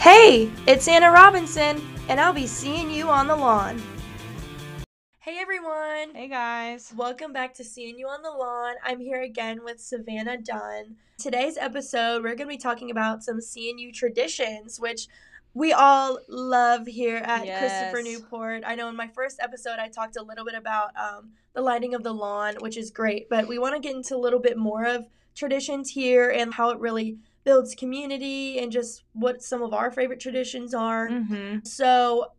Hey, 0.00 0.50
it's 0.66 0.88
Anna 0.88 1.12
Robinson, 1.12 1.86
and 2.08 2.18
I'll 2.18 2.32
be 2.32 2.46
seeing 2.46 2.90
you 2.90 3.10
on 3.10 3.26
the 3.26 3.36
lawn. 3.36 3.82
Hey 5.18 5.36
everyone! 5.38 6.14
Hey 6.14 6.26
guys. 6.26 6.90
Welcome 6.96 7.34
back 7.34 7.52
to 7.56 7.62
CNU 7.62 8.06
on 8.08 8.22
the 8.22 8.30
Lawn. 8.30 8.76
I'm 8.82 8.98
here 8.98 9.20
again 9.20 9.62
with 9.62 9.78
Savannah 9.78 10.38
Dunn. 10.38 10.96
Today's 11.18 11.58
episode, 11.58 12.22
we're 12.22 12.34
going 12.34 12.48
to 12.48 12.54
be 12.54 12.56
talking 12.56 12.90
about 12.90 13.22
some 13.22 13.40
CNU 13.40 13.92
traditions, 13.92 14.80
which 14.80 15.06
we 15.52 15.74
all 15.74 16.18
love 16.28 16.86
here 16.86 17.18
at 17.18 17.42
Christopher 17.42 18.00
Newport. 18.02 18.62
I 18.64 18.76
know 18.76 18.88
in 18.88 18.96
my 18.96 19.08
first 19.08 19.38
episode, 19.38 19.78
I 19.78 19.88
talked 19.88 20.16
a 20.16 20.22
little 20.22 20.46
bit 20.46 20.54
about 20.54 20.96
um, 20.96 21.32
the 21.52 21.60
lighting 21.60 21.92
of 21.92 22.02
the 22.04 22.14
lawn, 22.14 22.54
which 22.60 22.78
is 22.78 22.90
great, 22.90 23.28
but 23.28 23.46
we 23.46 23.58
want 23.58 23.74
to 23.74 23.86
get 23.86 23.94
into 23.94 24.16
a 24.16 24.16
little 24.16 24.40
bit 24.40 24.56
more 24.56 24.86
of 24.86 25.06
traditions 25.34 25.90
here 25.90 26.30
and 26.30 26.54
how 26.54 26.70
it 26.70 26.78
really 26.78 27.18
builds 27.44 27.74
community 27.74 28.58
and 28.58 28.70
just 28.70 29.04
what 29.12 29.42
some 29.42 29.62
of 29.62 29.72
our 29.72 29.90
favorite 29.90 30.20
traditions 30.20 30.74
are. 30.74 31.08
Mm-hmm. 31.08 31.58
So, 31.64 32.32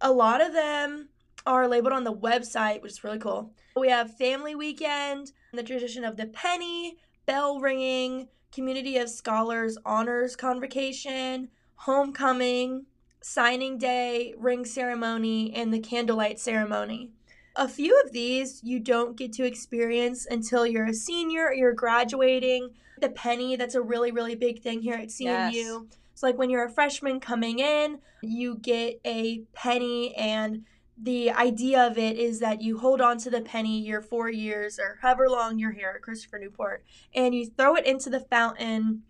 a 0.00 0.12
lot 0.12 0.40
of 0.40 0.52
them 0.52 1.08
are 1.46 1.68
labeled 1.68 1.92
on 1.92 2.04
the 2.04 2.14
website, 2.14 2.82
which 2.82 2.92
is 2.92 3.04
really 3.04 3.18
cool. 3.18 3.52
We 3.76 3.88
have 3.88 4.16
Family 4.16 4.54
Weekend, 4.54 5.32
the 5.52 5.62
tradition 5.62 6.04
of 6.04 6.16
the 6.16 6.26
penny, 6.26 6.98
bell 7.26 7.60
ringing, 7.60 8.28
Community 8.52 8.96
of 8.96 9.10
Scholars 9.10 9.76
Honors 9.84 10.34
Convocation, 10.34 11.48
Homecoming, 11.76 12.86
Signing 13.20 13.78
Day, 13.78 14.34
Ring 14.38 14.64
Ceremony, 14.64 15.54
and 15.54 15.72
the 15.72 15.80
Candlelight 15.80 16.38
Ceremony. 16.38 17.10
A 17.56 17.68
few 17.68 18.00
of 18.04 18.12
these 18.12 18.62
you 18.62 18.78
don't 18.78 19.16
get 19.16 19.32
to 19.34 19.44
experience 19.44 20.26
until 20.26 20.66
you're 20.66 20.86
a 20.86 20.94
senior 20.94 21.46
or 21.46 21.54
you're 21.54 21.72
graduating. 21.72 22.70
The 23.00 23.08
penny, 23.10 23.56
that's 23.56 23.74
a 23.74 23.82
really, 23.82 24.10
really 24.10 24.34
big 24.34 24.60
thing 24.62 24.80
here 24.82 24.94
at 24.94 25.08
CNU. 25.08 25.52
Yes. 25.52 25.82
So, 26.14 26.26
like 26.26 26.36
when 26.38 26.50
you're 26.50 26.64
a 26.64 26.70
freshman 26.70 27.20
coming 27.20 27.58
in, 27.60 27.98
you 28.22 28.56
get 28.56 29.00
a 29.04 29.40
penny, 29.52 30.14
and 30.16 30.64
the 31.00 31.30
idea 31.30 31.86
of 31.86 31.96
it 31.96 32.18
is 32.18 32.40
that 32.40 32.60
you 32.60 32.78
hold 32.78 33.00
on 33.00 33.18
to 33.18 33.30
the 33.30 33.40
penny 33.40 33.80
your 33.80 34.02
four 34.02 34.28
years 34.28 34.80
or 34.80 34.98
however 35.00 35.28
long 35.28 35.58
you're 35.60 35.70
here 35.70 35.92
at 35.94 36.02
Christopher 36.02 36.40
Newport, 36.40 36.84
and 37.14 37.34
you 37.34 37.46
throw 37.46 37.76
it 37.76 37.86
into 37.86 38.10
the 38.10 38.20
fountain. 38.20 39.02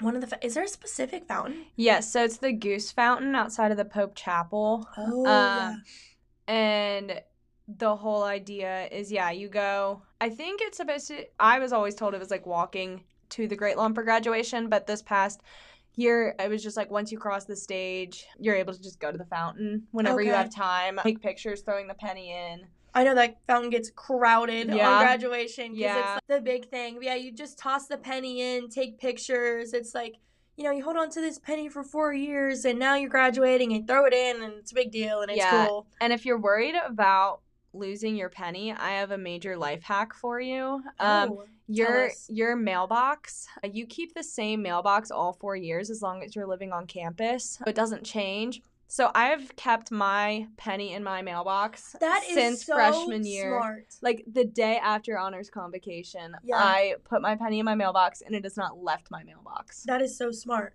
One 0.00 0.14
of 0.16 0.22
the 0.22 0.26
fa- 0.26 0.44
is 0.44 0.54
there 0.54 0.64
a 0.64 0.68
specific 0.68 1.26
fountain? 1.28 1.66
Yes, 1.76 2.10
so 2.12 2.24
it's 2.24 2.38
the 2.38 2.52
Goose 2.52 2.90
Fountain 2.90 3.34
outside 3.34 3.70
of 3.70 3.76
the 3.76 3.84
Pope 3.84 4.14
Chapel. 4.16 4.88
Oh, 4.96 5.26
Um, 5.26 5.82
And 6.48 7.22
the 7.68 7.94
whole 7.96 8.24
idea 8.24 8.88
is 8.90 9.12
yeah, 9.12 9.30
you 9.30 9.48
go. 9.48 10.02
I 10.20 10.30
think 10.30 10.60
it's 10.62 10.76
supposed 10.78 11.06
to 11.08 11.26
I 11.38 11.58
was 11.60 11.72
always 11.72 11.94
told 11.94 12.14
it 12.14 12.18
was 12.18 12.30
like 12.30 12.46
walking 12.46 13.04
to 13.30 13.46
the 13.48 13.56
Great 13.56 13.76
Lawn 13.76 13.94
for 13.94 14.02
graduation, 14.02 14.68
but 14.68 14.86
this 14.86 15.02
past 15.02 15.40
year 15.96 16.34
it 16.38 16.48
was 16.48 16.62
just 16.62 16.76
like 16.76 16.90
once 16.90 17.10
you 17.10 17.18
cross 17.18 17.44
the 17.44 17.56
stage, 17.56 18.24
you're 18.38 18.54
able 18.54 18.72
to 18.72 18.80
just 18.82 19.00
go 19.00 19.10
to 19.10 19.18
the 19.18 19.24
fountain 19.24 19.86
whenever 19.90 20.22
you 20.22 20.32
have 20.32 20.54
time, 20.54 20.98
take 21.02 21.20
pictures 21.20 21.62
throwing 21.62 21.88
the 21.88 21.94
penny 21.94 22.30
in. 22.32 22.66
I 22.94 23.04
know 23.04 23.14
that 23.14 23.36
fountain 23.46 23.70
gets 23.70 23.90
crowded 23.90 24.70
on 24.70 24.98
graduation 24.98 25.72
because 25.72 25.94
Yeah. 25.94 26.16
it's 26.16 26.26
the 26.28 26.40
big 26.40 26.68
thing. 26.70 26.98
Yeah, 27.02 27.14
you 27.14 27.32
just 27.32 27.58
toss 27.58 27.86
the 27.86 27.96
penny 27.98 28.40
in, 28.40 28.68
take 28.68 28.98
pictures. 28.98 29.72
It's 29.74 29.94
like, 29.94 30.16
you 30.56 30.64
know, 30.64 30.72
you 30.72 30.82
hold 30.82 30.96
on 30.96 31.08
to 31.10 31.20
this 31.20 31.38
penny 31.38 31.68
for 31.68 31.82
four 31.84 32.12
years 32.12 32.64
and 32.64 32.78
now 32.78 32.96
you're 32.96 33.08
graduating 33.08 33.72
and 33.72 33.86
throw 33.86 34.06
it 34.06 34.12
in 34.12 34.42
and 34.42 34.54
it's 34.54 34.72
a 34.72 34.74
big 34.74 34.90
deal 34.90 35.20
and 35.22 35.30
it's 35.30 35.38
Yeah. 35.38 35.66
cool. 35.66 35.86
And 36.00 36.12
if 36.12 36.26
you're 36.26 36.38
worried 36.38 36.74
about 36.84 37.40
losing 37.72 38.16
your 38.16 38.28
penny, 38.28 38.72
I 38.72 38.90
have 38.92 39.12
a 39.12 39.18
major 39.18 39.56
life 39.56 39.82
hack 39.84 40.12
for 40.12 40.40
you. 40.40 40.82
Um, 40.98 41.30
Oh, 41.30 41.44
your 41.70 42.10
your 42.28 42.56
mailbox, 42.56 43.46
uh, 43.64 43.68
you 43.72 43.86
keep 43.86 44.14
the 44.14 44.22
same 44.22 44.62
mailbox 44.62 45.10
all 45.10 45.32
4 45.32 45.56
years 45.56 45.90
as 45.90 46.02
long 46.02 46.22
as 46.22 46.34
you're 46.34 46.46
living 46.46 46.72
on 46.72 46.86
campus. 46.86 47.58
It 47.66 47.74
doesn't 47.74 48.04
change. 48.04 48.62
So 48.92 49.12
I've 49.14 49.54
kept 49.54 49.92
my 49.92 50.48
penny 50.56 50.94
in 50.94 51.04
my 51.04 51.22
mailbox 51.22 51.94
that 52.00 52.24
is 52.26 52.34
since 52.34 52.66
so 52.66 52.74
freshman 52.74 53.24
year. 53.24 53.56
Smart. 53.56 53.86
Like 54.02 54.24
the 54.26 54.44
day 54.44 54.78
after 54.82 55.16
honors 55.16 55.48
convocation, 55.48 56.34
Yeah. 56.42 56.56
I 56.56 56.96
put 57.04 57.22
my 57.22 57.36
penny 57.36 57.60
in 57.60 57.64
my 57.64 57.76
mailbox 57.76 58.20
and 58.20 58.34
it 58.34 58.42
has 58.42 58.56
not 58.56 58.82
left 58.82 59.08
my 59.08 59.22
mailbox. 59.22 59.84
That 59.84 60.02
is 60.02 60.18
so 60.18 60.32
smart. 60.32 60.74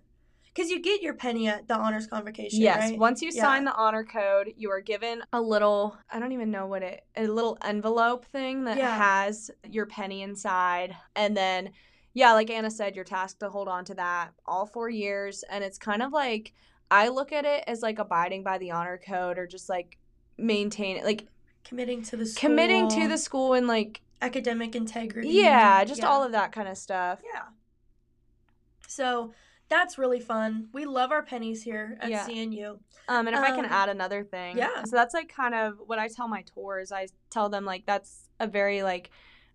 Because 0.56 0.70
you 0.70 0.80
get 0.80 1.02
your 1.02 1.12
penny 1.12 1.48
at 1.48 1.68
the 1.68 1.76
honors 1.76 2.06
convocation, 2.06 2.62
Yes, 2.62 2.90
right? 2.90 2.98
once 2.98 3.20
you 3.20 3.30
Yeah. 3.30 3.42
sign 3.42 3.64
the 3.64 3.74
honor 3.74 4.02
code, 4.04 4.54
you 4.56 4.70
are 4.70 4.80
given 4.80 5.22
a 5.34 5.38
little, 5.40 5.98
I 6.10 6.18
don't 6.18 6.32
even 6.32 6.50
know 6.50 6.66
what 6.66 6.82
it, 6.82 7.04
a 7.14 7.26
little 7.26 7.58
envelope 7.62 8.24
thing 8.24 8.64
that 8.64 8.78
Yeah. 8.78 8.96
has 8.96 9.50
your 9.68 9.84
penny 9.84 10.22
inside. 10.22 10.96
And 11.14 11.36
then, 11.36 11.72
yeah, 12.14 12.32
like 12.32 12.48
Anna 12.48 12.70
said, 12.70 12.96
you're 12.96 13.04
tasked 13.04 13.40
to 13.40 13.50
hold 13.50 13.68
on 13.68 13.84
to 13.84 13.94
that 13.96 14.32
all 14.46 14.64
four 14.64 14.88
years. 14.88 15.42
And 15.50 15.62
it's 15.62 15.76
kind 15.76 16.02
of 16.02 16.10
like, 16.10 16.54
I 16.90 17.08
look 17.08 17.32
at 17.32 17.44
it 17.44 17.62
as 17.66 17.82
like 17.82 17.98
abiding 17.98 18.42
by 18.42 18.56
the 18.56 18.70
honor 18.70 18.96
code 18.96 19.36
or 19.36 19.46
just 19.46 19.68
like 19.68 19.98
maintain 20.38 21.04
like 21.04 21.26
Committing 21.64 22.00
to 22.04 22.16
the 22.16 22.24
school. 22.24 22.48
committing 22.48 22.88
to 22.88 23.08
the 23.08 23.18
school 23.18 23.52
and 23.52 23.66
like, 23.66 24.00
academic 24.22 24.74
integrity. 24.74 25.28
yeah, 25.28 25.84
just 25.84 26.00
Yeah. 26.00 26.08
all 26.08 26.22
of 26.22 26.32
that 26.32 26.52
kind 26.52 26.66
of 26.68 26.78
stuff. 26.78 27.20
Yeah. 27.34 27.42
So 28.88 29.34
that's 29.68 29.98
really 29.98 30.20
fun. 30.20 30.68
We 30.72 30.84
love 30.84 31.10
our 31.12 31.22
pennies 31.22 31.62
here 31.62 31.98
at 32.00 32.10
Yeah. 32.10 32.26
CNU. 32.26 32.78
Um, 33.08 33.26
and 33.26 33.36
if 33.36 33.42
I 33.42 33.50
can 33.50 33.64
Um, 33.64 33.72
add 33.72 33.88
another 33.88 34.24
thing, 34.24 34.56
yeah. 34.58 34.84
So 34.84 34.96
that's 34.96 35.14
like 35.14 35.28
kind 35.28 35.54
of 35.54 35.78
what 35.86 35.98
I 35.98 36.08
tell 36.08 36.28
my 36.28 36.42
tours. 36.42 36.92
I 36.92 37.08
tell 37.30 37.48
them 37.48 37.64
like 37.64 37.84
that's 37.86 38.28
a 38.40 38.46
very 38.46 38.82
like 38.82 39.10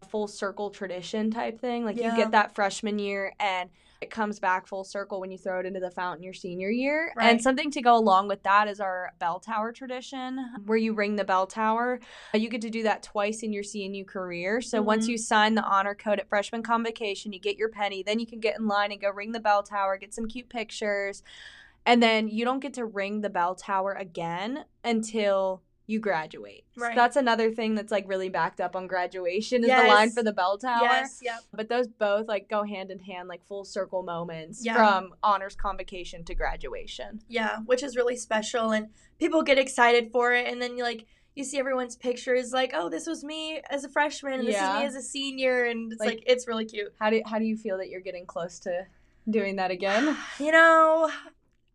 full 0.09 0.27
circle 0.27 0.69
tradition 0.69 1.31
type 1.31 1.59
thing. 1.59 1.85
Like 1.85 1.97
Yeah. 1.97 2.11
you 2.11 2.15
get 2.17 2.31
that 2.31 2.53
freshman 2.55 2.97
year 2.99 3.33
and 3.39 3.69
it 4.01 4.09
comes 4.09 4.39
back 4.39 4.67
full 4.67 4.83
circle 4.83 5.19
when 5.21 5.29
you 5.29 5.37
throw 5.37 5.59
it 5.59 5.65
into 5.65 5.79
the 5.79 5.91
fountain 5.91 6.23
your 6.23 6.33
senior 6.33 6.71
year. 6.71 7.13
Right. 7.15 7.29
And 7.29 7.41
something 7.41 7.69
to 7.71 7.81
go 7.81 7.95
along 7.95 8.27
with 8.27 8.41
that 8.43 8.67
is 8.67 8.79
our 8.79 9.11
bell 9.19 9.39
tower 9.39 9.71
tradition 9.71 10.43
where 10.65 10.77
you 10.77 10.93
ring 10.93 11.15
the 11.15 11.23
bell 11.23 11.45
tower. 11.45 11.99
You 12.33 12.49
get 12.49 12.61
to 12.61 12.71
do 12.71 12.81
that 12.83 13.03
twice 13.03 13.43
in 13.43 13.53
your 13.53 13.63
CNU 13.63 14.03
career. 14.03 14.59
So 14.59 14.81
once 14.81 15.05
Mhm. 15.05 15.09
you 15.09 15.17
sign 15.19 15.53
the 15.53 15.63
honor 15.63 15.93
code 15.93 16.19
at 16.19 16.27
freshman 16.27 16.63
convocation, 16.63 17.31
you 17.31 17.39
get 17.39 17.57
your 17.57 17.69
penny, 17.69 18.01
then 18.01 18.19
you 18.19 18.25
can 18.25 18.39
get 18.39 18.57
in 18.57 18.67
line 18.67 18.91
and 18.91 18.99
go 18.99 19.11
ring 19.11 19.33
the 19.33 19.39
bell 19.39 19.61
tower, 19.61 19.97
get 19.97 20.13
some 20.13 20.27
cute 20.27 20.49
pictures. 20.49 21.21
And 21.85 22.01
then 22.01 22.27
you 22.27 22.43
don't 22.43 22.59
get 22.59 22.73
to 22.75 22.85
ring 22.85 23.21
the 23.21 23.29
bell 23.29 23.53
tower 23.55 23.93
again 23.93 24.65
until 24.83 25.61
you 25.91 25.99
graduate. 25.99 26.63
So 26.77 26.83
Right. 26.85 26.95
that's 26.95 27.15
another 27.15 27.51
thing 27.51 27.75
that's 27.75 27.91
like 27.91 28.07
really 28.07 28.29
backed 28.29 28.61
up 28.61 28.75
on 28.75 28.87
graduation 28.87 29.63
is 29.63 29.69
the 29.69 29.87
line 29.87 30.09
for 30.11 30.23
the 30.23 30.31
bell 30.31 30.57
tower. 30.57 30.83
Yes, 30.83 31.19
yep. 31.21 31.41
But 31.53 31.69
those 31.69 31.87
both 31.87 32.27
like 32.27 32.49
go 32.49 32.63
hand 32.63 32.89
in 32.91 32.99
hand, 32.99 33.27
like 33.27 33.45
full 33.45 33.65
circle 33.65 34.01
moments 34.03 34.65
Yeah. 34.65 34.75
from 34.75 35.13
honors 35.21 35.55
convocation 35.55 36.23
to 36.25 36.33
graduation. 36.35 37.21
Yeah, 37.27 37.57
which 37.65 37.83
is 37.83 37.95
really 37.95 38.15
special 38.15 38.71
and 38.71 38.87
people 39.19 39.43
get 39.43 39.59
excited 39.59 40.11
for 40.11 40.33
it 40.33 40.47
and 40.47 40.61
then 40.61 40.77
you 40.77 40.83
like 40.83 41.05
you 41.35 41.43
see 41.45 41.57
everyone's 41.59 41.95
pictures 41.95 42.51
like, 42.51 42.71
"Oh, 42.73 42.89
this 42.89 43.07
was 43.07 43.23
me 43.23 43.61
as 43.69 43.85
a 43.85 43.89
freshman 43.89 44.33
and 44.39 44.47
this 44.47 44.55
is 44.57 44.61
me 44.61 44.85
as 44.85 44.95
a 44.95 45.01
senior." 45.01 45.63
And 45.63 45.89
it's 45.91 45.99
like, 46.01 46.09
Like- 46.15 46.23
it's 46.27 46.45
really 46.45 46.65
cute. 46.65 46.93
How 46.99 47.09
do 47.09 47.21
how 47.25 47.39
do 47.39 47.45
you 47.45 47.55
feel 47.55 47.77
that 47.77 47.87
you're 47.89 48.01
getting 48.01 48.25
close 48.25 48.59
to 48.59 48.85
doing 49.29 49.55
that 49.57 49.71
again? 49.71 50.17
You 50.39 50.51
know, 50.51 51.09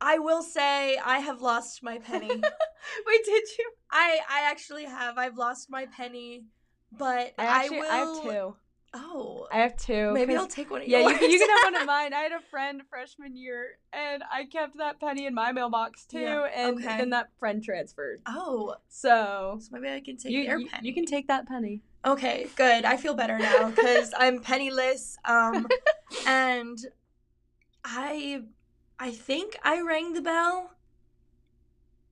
I 0.00 0.18
will 0.18 0.42
say 0.42 0.98
I 0.98 1.18
have 1.20 1.40
lost 1.40 1.82
my 1.82 1.98
penny. 1.98 2.28
Wait, 3.06 3.24
did 3.24 3.44
you? 3.58 3.70
I 3.90 4.18
I 4.30 4.50
actually 4.50 4.84
have. 4.84 5.18
I've 5.18 5.36
lost 5.38 5.70
my 5.70 5.86
penny, 5.86 6.44
but 6.92 7.34
I 7.38 7.66
I, 7.66 7.70
will 7.70 7.90
I 7.90 7.96
have 7.96 8.22
two. 8.22 8.54
Oh. 8.94 9.46
I 9.52 9.58
have 9.58 9.76
two. 9.76 10.12
Maybe 10.12 10.34
I'll 10.36 10.46
take 10.46 10.70
one 10.70 10.80
of 10.82 10.88
Yeah, 10.88 11.00
yours. 11.00 11.12
you 11.12 11.18
can, 11.18 11.30
you 11.30 11.38
can 11.38 11.50
have 11.50 11.64
one 11.64 11.76
of 11.76 11.86
mine. 11.86 12.14
I 12.14 12.20
had 12.20 12.32
a 12.32 12.40
friend 12.40 12.82
freshman 12.88 13.36
year, 13.36 13.78
and 13.92 14.22
I 14.32 14.44
kept 14.46 14.78
that 14.78 15.00
penny 15.00 15.26
in 15.26 15.34
my 15.34 15.52
mailbox 15.52 16.06
too, 16.06 16.20
Yeah, 16.20 16.44
and 16.54 16.78
okay. 16.78 16.96
then 16.98 17.10
that 17.10 17.28
friend 17.38 17.62
transferred. 17.62 18.22
Oh, 18.26 18.76
So 18.88 19.58
so 19.60 19.68
maybe 19.72 19.92
I 19.94 20.00
can 20.00 20.16
take 20.16 20.32
you, 20.32 20.44
their 20.44 20.58
you, 20.58 20.68
penny. 20.68 20.88
you 20.88 20.94
can 20.94 21.04
take 21.04 21.28
that 21.28 21.46
penny. 21.46 21.82
Okay, 22.06 22.46
good. 22.56 22.84
I 22.84 22.96
feel 22.96 23.14
better 23.14 23.38
now 23.38 23.68
because 23.70 24.14
I'm 24.16 24.40
penniless. 24.40 25.16
Um, 25.24 25.66
and 26.26 26.78
I, 27.84 28.42
I 28.98 29.10
think 29.10 29.56
I 29.62 29.80
rang 29.80 30.12
the 30.14 30.22
bell. 30.22 30.72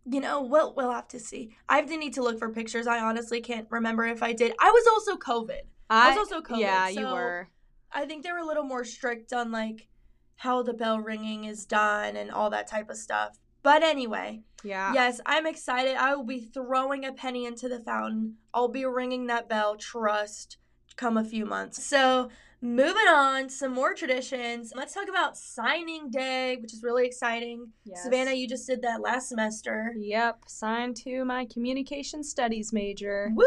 You 0.06 0.20
know, 0.20 0.42
we'll 0.42 0.74
we'll 0.74 0.92
have 0.92 1.08
to 1.08 1.20
see. 1.20 1.56
I 1.68 1.76
have 1.76 1.88
to 1.88 1.96
need 1.96 2.14
to 2.14 2.22
look 2.22 2.38
for 2.38 2.50
pictures. 2.50 2.86
I 2.86 3.00
honestly 3.00 3.40
can't 3.40 3.66
remember 3.70 4.04
if 4.04 4.22
I 4.22 4.32
did. 4.32 4.52
I 4.60 4.70
was 4.70 4.86
also 4.92 5.16
COVID. 5.16 5.62
I 5.88 6.10
was 6.10 6.18
also 6.18 6.42
COVID, 6.42 6.60
Yeah, 6.60 6.88
you 6.88 7.06
were. 7.06 7.48
I 7.92 8.04
think 8.06 8.22
they 8.24 8.32
were 8.32 8.38
a 8.38 8.46
little 8.46 8.64
more 8.64 8.84
strict 8.84 9.32
on 9.32 9.50
like 9.50 9.88
how 10.36 10.62
the 10.62 10.74
bell 10.74 10.98
ringing 10.98 11.44
is 11.44 11.64
done 11.64 12.16
and 12.16 12.30
all 12.30 12.50
that 12.50 12.66
type 12.66 12.90
of 12.90 12.96
stuff. 12.96 13.38
But 13.62 13.82
anyway, 13.82 14.42
Yeah. 14.62 14.92
yes, 14.92 15.20
I'm 15.24 15.46
excited. 15.46 15.96
I 15.96 16.14
will 16.14 16.24
be 16.24 16.40
throwing 16.40 17.04
a 17.04 17.12
penny 17.12 17.46
into 17.46 17.68
the 17.68 17.80
fountain. 17.80 18.36
I'll 18.52 18.68
be 18.68 18.84
ringing 18.84 19.26
that 19.28 19.48
bell, 19.48 19.76
trust, 19.76 20.58
come 20.96 21.16
a 21.16 21.24
few 21.24 21.46
months. 21.46 21.82
So, 21.82 22.28
moving 22.64 23.06
on, 23.08 23.50
some 23.50 23.72
more 23.72 23.92
traditions. 23.92 24.72
Let's 24.74 24.94
talk 24.94 25.08
about 25.08 25.36
signing 25.36 26.10
day, 26.10 26.56
which 26.60 26.72
is 26.72 26.82
really 26.82 27.06
exciting. 27.06 27.68
Yes. 27.84 28.02
Savannah, 28.02 28.32
you 28.32 28.48
just 28.48 28.66
did 28.66 28.80
that 28.82 29.02
last 29.02 29.28
semester. 29.28 29.94
Yep. 29.98 30.44
Signed 30.46 30.96
to 31.04 31.24
my 31.26 31.46
communication 31.46 32.24
studies 32.24 32.72
major. 32.72 33.30
Woo! 33.34 33.44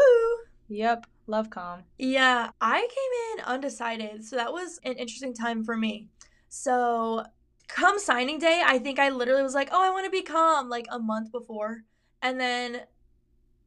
Yep. 0.68 1.06
Love 1.26 1.50
com. 1.50 1.82
Yeah, 1.98 2.50
I 2.60 2.80
came 2.80 3.38
in 3.38 3.44
undecided, 3.44 4.24
so 4.24 4.36
that 4.36 4.52
was 4.52 4.78
an 4.84 4.94
interesting 4.94 5.34
time 5.34 5.64
for 5.64 5.76
me. 5.76 6.08
So, 6.48 7.24
come 7.66 7.98
signing 7.98 8.38
day, 8.38 8.62
I 8.64 8.78
think 8.78 8.98
I 8.98 9.10
literally 9.10 9.42
was 9.42 9.54
like, 9.54 9.68
oh, 9.72 9.84
I 9.84 9.90
want 9.90 10.04
to 10.04 10.10
be 10.10 10.22
com 10.22 10.70
like 10.70 10.86
a 10.90 10.98
month 10.98 11.32
before. 11.32 11.82
And 12.22 12.40
then 12.40 12.82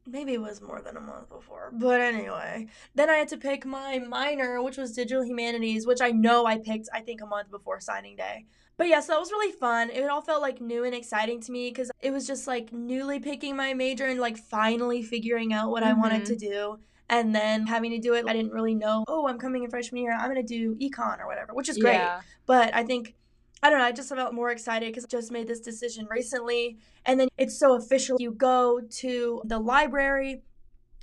maybe 0.06 0.34
it 0.34 0.40
was 0.40 0.60
more 0.60 0.80
than 0.80 0.96
a 0.96 1.00
month 1.00 1.28
before. 1.28 1.70
But 1.72 2.00
anyway, 2.00 2.68
then 2.94 3.10
I 3.10 3.14
had 3.14 3.28
to 3.28 3.36
pick 3.36 3.64
my 3.64 3.98
minor, 3.98 4.62
which 4.62 4.76
was 4.76 4.92
digital 4.92 5.24
humanities, 5.24 5.86
which 5.86 6.00
I 6.00 6.10
know 6.10 6.46
I 6.46 6.58
picked, 6.58 6.88
I 6.92 7.00
think, 7.00 7.20
a 7.20 7.26
month 7.26 7.50
before 7.50 7.80
signing 7.80 8.16
day. 8.16 8.46
But 8.76 8.88
yeah, 8.88 9.00
so 9.00 9.12
that 9.12 9.20
was 9.20 9.30
really 9.30 9.52
fun. 9.52 9.90
It 9.90 10.08
all 10.08 10.22
felt 10.22 10.42
like 10.42 10.60
new 10.60 10.84
and 10.84 10.94
exciting 10.94 11.40
to 11.42 11.52
me 11.52 11.70
because 11.70 11.90
it 12.00 12.10
was 12.10 12.26
just 12.26 12.46
like 12.46 12.72
newly 12.72 13.20
picking 13.20 13.54
my 13.54 13.74
major 13.74 14.06
and 14.06 14.18
like 14.18 14.36
finally 14.36 15.02
figuring 15.02 15.52
out 15.52 15.70
what 15.70 15.82
I 15.82 15.92
wanted 15.92 16.24
to 16.26 16.32
mm-hmm. 16.34 16.50
do. 16.50 16.78
And 17.08 17.34
then 17.34 17.66
having 17.66 17.90
to 17.90 17.98
do 17.98 18.14
it, 18.14 18.24
I 18.26 18.32
didn't 18.32 18.52
really 18.52 18.74
know, 18.74 19.04
oh, 19.06 19.28
I'm 19.28 19.38
coming 19.38 19.64
in 19.64 19.70
freshman 19.70 20.02
year, 20.02 20.16
I'm 20.18 20.32
going 20.32 20.36
to 20.36 20.42
do 20.42 20.74
econ 20.76 21.20
or 21.20 21.26
whatever, 21.26 21.52
which 21.52 21.68
is 21.68 21.76
great. 21.76 21.94
Yeah. 21.94 22.22
But 22.46 22.74
I 22.74 22.84
think 22.84 23.14
I 23.62 23.70
don't 23.70 23.78
know, 23.78 23.84
I 23.84 23.92
just 23.92 24.08
felt 24.08 24.34
more 24.34 24.50
excited 24.50 24.88
because 24.88 25.04
I 25.04 25.08
just 25.08 25.30
made 25.30 25.46
this 25.46 25.60
decision 25.60 26.06
recently. 26.10 26.78
And 27.06 27.20
then 27.20 27.28
it's 27.38 27.58
so 27.58 27.76
official. 27.76 28.16
You 28.18 28.32
go 28.32 28.80
to 28.80 29.42
the 29.44 29.58
library 29.58 30.42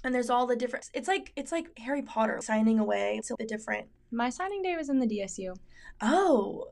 and 0.04 0.14
there's 0.14 0.30
all 0.30 0.46
the 0.46 0.56
different 0.56 0.90
it's 0.94 1.08
like 1.08 1.32
it's 1.36 1.52
like 1.52 1.78
Harry 1.80 2.02
Potter 2.02 2.40
signing 2.42 2.80
away 2.80 3.22
to 3.26 3.36
the 3.38 3.46
different 3.46 3.88
My 4.12 4.30
signing 4.30 4.62
day 4.62 4.76
was 4.76 4.90
in 4.90 5.00
the 5.00 5.08
DSU. 5.08 5.56
Oh. 6.02 6.70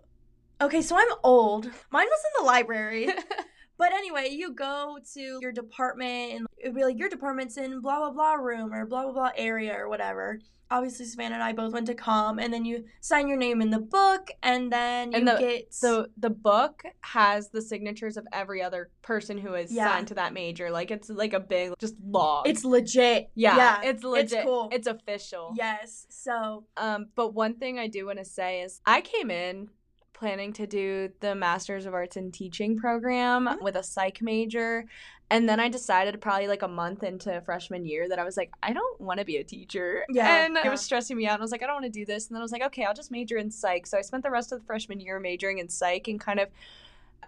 Okay, 0.60 0.82
so 0.82 0.98
I'm 0.98 1.08
old. 1.24 1.66
Mine 1.92 2.08
was 2.08 2.20
in 2.26 2.44
the 2.44 2.48
library. 2.48 3.10
But 3.78 3.94
anyway, 3.94 4.30
you 4.32 4.54
go 4.54 4.98
to 5.14 5.40
your 5.42 5.52
department 5.52 6.34
and 6.34 6.48
it'd 6.58 6.76
be 6.76 6.84
like 6.84 6.98
your 6.98 7.10
department's 7.10 7.58
in 7.58 7.82
blah 7.82 8.00
blah 8.00 8.12
blah 8.12 8.34
room 8.34 8.74
or 8.74 8.86
blah 8.86 9.04
blah 9.04 9.12
blah 9.14 9.30
area 9.36 9.76
or 9.78 9.88
whatever. 9.90 10.40
Obviously, 10.70 11.06
Savannah 11.06 11.36
and 11.36 11.44
I 11.44 11.54
both 11.54 11.72
went 11.72 11.88
to 11.88 11.96
com, 11.96 12.40
and 12.40 12.54
then 12.54 12.66
you 12.66 12.84
sign 13.00 13.30
your 13.30 13.38
name 13.38 13.62
in 13.62 13.70
the 13.70 13.80
book, 13.80 14.32
and 14.44 14.70
then 14.70 15.14
you 15.14 15.20
And 15.20 15.26
the- 15.30 15.38
get 15.38 15.74
So 15.74 16.08
the 16.18 16.30
book 16.30 16.84
has 17.00 17.50
the 17.52 17.62
signatures 17.62 18.18
of 18.18 18.28
every 18.34 18.62
other 18.62 18.90
person 19.02 19.38
who 19.38 19.54
is 19.54 19.72
Yeah. 19.72 19.88
signed 19.94 20.10
to 20.10 20.16
that 20.16 20.34
major. 20.34 20.70
Like 20.70 20.92
it's 20.92 21.08
like 21.10 21.32
a 21.32 21.40
big 21.40 21.72
just 21.80 21.96
log. 22.06 22.50
it's 22.50 22.66
legit. 22.66 23.30
yeah, 23.34 23.56
yeah, 23.56 23.82
it's 23.90 24.04
legit. 24.04 24.34
It's 24.34 24.44
cool. 24.44 24.68
It's 24.74 24.88
official. 24.88 25.54
Yes. 25.56 26.06
So 26.10 26.66
Um, 26.76 27.08
but 27.16 27.34
one 27.34 27.54
thing 27.54 27.80
I 27.80 27.88
do 27.88 28.06
want 28.06 28.18
to 28.20 28.26
say 28.26 28.60
is 28.62 28.82
I 28.86 29.00
came 29.00 29.32
in 29.32 29.70
planning 30.18 30.52
to 30.54 30.66
do 30.68 31.10
the 31.20 31.36
Masters 31.36 31.86
of 31.86 31.94
Arts 31.94 32.18
in 32.18 32.32
Teaching 32.32 32.78
program 32.78 33.46
Mhm. 33.48 33.62
with 33.62 33.76
a 33.76 33.84
psych 33.84 34.22
major. 34.22 34.86
And 35.30 35.48
then 35.48 35.60
I 35.60 35.68
decided 35.68 36.20
probably 36.22 36.48
like 36.48 36.62
a 36.62 36.68
month 36.68 37.04
into 37.04 37.40
freshman 37.42 37.86
year 37.86 38.08
that 38.10 38.18
I 38.18 38.24
was 38.24 38.38
like, 38.38 38.52
I 38.64 38.72
don't 38.74 39.00
want 39.02 39.20
to 39.20 39.26
be 39.26 39.38
a 39.38 39.44
teacher. 39.44 40.06
Yeah, 40.10 40.46
And 40.46 40.58
it 40.58 40.70
was 40.70 40.82
stressing 40.82 41.18
me 41.18 41.28
out. 41.28 41.34
And 41.34 41.42
I 41.42 41.44
was 41.44 41.52
like, 41.52 41.62
I 41.64 41.68
don't 41.68 41.76
want 41.82 41.86
to 41.86 42.00
do 42.00 42.06
this. 42.06 42.28
And 42.28 42.36
then 42.36 42.42
I 42.42 42.44
was 42.46 42.52
like, 42.54 42.64
okay, 42.64 42.86
I'll 42.86 42.94
just 42.94 43.12
major 43.12 43.38
in 43.38 43.52
psych. 43.52 43.86
So 43.86 43.98
I 43.98 44.02
spent 44.02 44.24
the 44.24 44.32
rest 44.32 44.52
of 44.54 44.60
the 44.60 44.66
freshman 44.66 45.00
year 45.02 45.20
majoring 45.20 45.60
in 45.60 45.68
psych 45.70 46.08
and 46.08 46.20
kind 46.20 46.40
of 46.40 46.50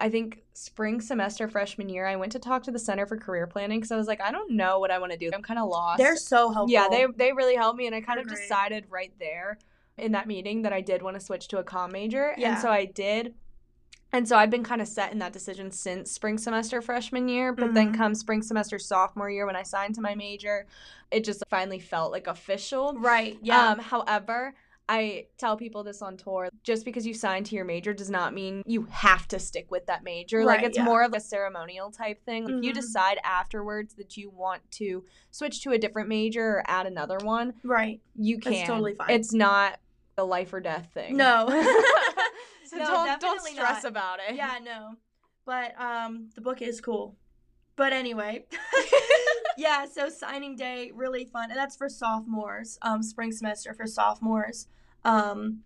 I 0.01 0.09
think 0.09 0.44
spring 0.53 1.01
semester 1.01 1.50
freshman 1.50 1.89
year, 1.89 2.06
I 2.07 2.15
went 2.15 2.31
to 2.31 2.39
talk 2.39 2.63
to 2.63 2.71
the 2.71 2.80
Center 2.80 3.06
for 3.06 3.18
Career 3.18 3.45
Planning 3.47 3.80
because 3.81 3.91
I 3.91 3.97
was 3.97 4.07
like, 4.07 4.21
I 4.21 4.31
don't 4.31 4.51
know 4.51 4.80
what 4.80 4.91
I 4.91 4.97
want 5.00 5.12
to 5.12 5.18
do. 5.18 5.30
I'm 5.33 5.41
kind 5.44 5.59
of 5.59 5.68
lost. 5.68 5.97
they're 5.97 6.15
so 6.15 6.51
helpful. 6.53 6.71
Yeah, 6.71 6.88
they 6.89 7.06
they 7.18 7.33
really 7.33 7.56
helped 7.57 7.77
me, 7.77 7.86
and 7.86 7.94
I 7.94 8.00
kind 8.00 8.15
They're 8.15 8.21
of 8.24 8.30
great. 8.30 8.39
decided 8.41 8.86
right 8.89 9.12
there 9.19 9.57
in 10.01 10.12
that 10.13 10.28
meeting 10.28 10.62
that 10.63 10.74
I 10.74 10.81
did 10.81 11.01
want 11.01 11.19
to 11.19 11.25
switch 11.25 11.48
to 11.50 11.57
a 11.60 11.63
comm 11.63 11.92
major, 11.92 12.34
Yeah. 12.38 12.54
and 12.54 12.60
so 12.62 12.69
I 12.69 12.86
did. 12.86 13.36
And 14.12 14.28
so 14.28 14.38
I've 14.38 14.50
been 14.50 14.63
kind 14.63 14.81
of 14.81 14.88
set 14.88 15.12
in 15.12 15.19
that 15.19 15.34
decision 15.34 15.69
since 15.69 16.12
spring 16.12 16.40
semester 16.40 16.81
freshman 16.81 17.28
year, 17.30 17.54
but 17.54 17.75
then 17.75 17.94
Mhm. 17.94 17.98
come 17.98 18.16
spring 18.16 18.42
semester 18.42 18.80
sophomore 18.80 19.30
year 19.30 19.46
when 19.46 19.56
I 19.56 19.62
signed 19.63 19.94
to 19.96 20.01
my 20.01 20.16
major, 20.16 20.66
it 21.12 21.24
just 21.24 21.44
finally 21.50 21.80
felt 21.80 22.12
like 22.12 22.25
official. 22.25 22.94
right. 22.98 23.38
Yeah. 23.44 23.69
Um, 23.69 23.80
however, 23.80 24.56
I 24.92 25.28
tell 25.38 25.56
people 25.56 25.84
this 25.84 26.01
on 26.01 26.18
tour 26.18 26.50
just 26.63 26.84
because 26.84 27.06
you 27.06 27.13
sign 27.13 27.44
to 27.44 27.56
your 27.56 27.63
major 27.66 27.94
does 27.94 28.10
not 28.10 28.34
mean 28.34 28.63
you 28.66 28.86
have 28.90 29.28
to 29.28 29.38
stick 29.38 29.69
with 29.69 29.86
that 29.86 30.04
major. 30.04 30.44
like 30.44 30.63
it's 30.63 30.78
yeah. 30.80 30.84
more 30.84 31.04
of 31.04 31.13
a 31.13 31.19
ceremonial 31.19 31.92
type 31.92 32.25
thing. 32.25 32.46
If 32.46 32.63
you 32.63 32.72
Mhm. 32.72 32.74
decide 32.74 33.19
afterwards 33.24 33.94
that 33.96 34.18
you 34.18 34.31
want 34.31 34.63
to 34.72 35.06
switch 35.30 35.62
to 35.62 35.74
a 35.74 35.78
different 35.78 36.10
major 36.10 36.44
or 36.57 36.63
add 36.66 36.88
another 36.88 37.19
one, 37.22 37.54
right. 37.63 38.01
you 38.16 38.40
That's 38.40 38.57
can. 38.57 38.66
totally 38.66 38.96
fine. 38.96 39.12
It's 39.12 39.31
not 39.31 39.80
a 40.19 40.24
life 40.24 40.54
or 40.54 40.60
death 40.60 40.89
thing. 40.94 41.18
No. 41.18 41.48
so 42.66 42.77
No, 42.77 42.86
don't 42.86 43.21
don't 43.21 43.42
stress 43.42 43.83
not. 43.83 43.89
about 43.89 44.19
it. 44.27 44.36
yeah. 44.36 44.57
No. 44.63 44.94
But 45.45 45.80
um, 45.81 46.30
the 46.36 46.42
book 46.42 46.62
is 46.62 46.80
cool. 46.81 47.16
But 47.75 47.94
anyway. 47.94 48.45
yeah. 49.57 49.86
So 49.86 50.10
signing 50.10 50.56
day 50.56 50.92
really 50.94 51.25
fun, 51.25 51.50
and 51.50 51.57
that's 51.57 51.75
for 51.75 51.89
sophomores. 51.89 52.77
Um, 52.81 53.01
spring 53.01 53.31
semester 53.31 53.74
for 53.74 53.88
sophomores. 53.88 54.68
Um, 55.06 55.62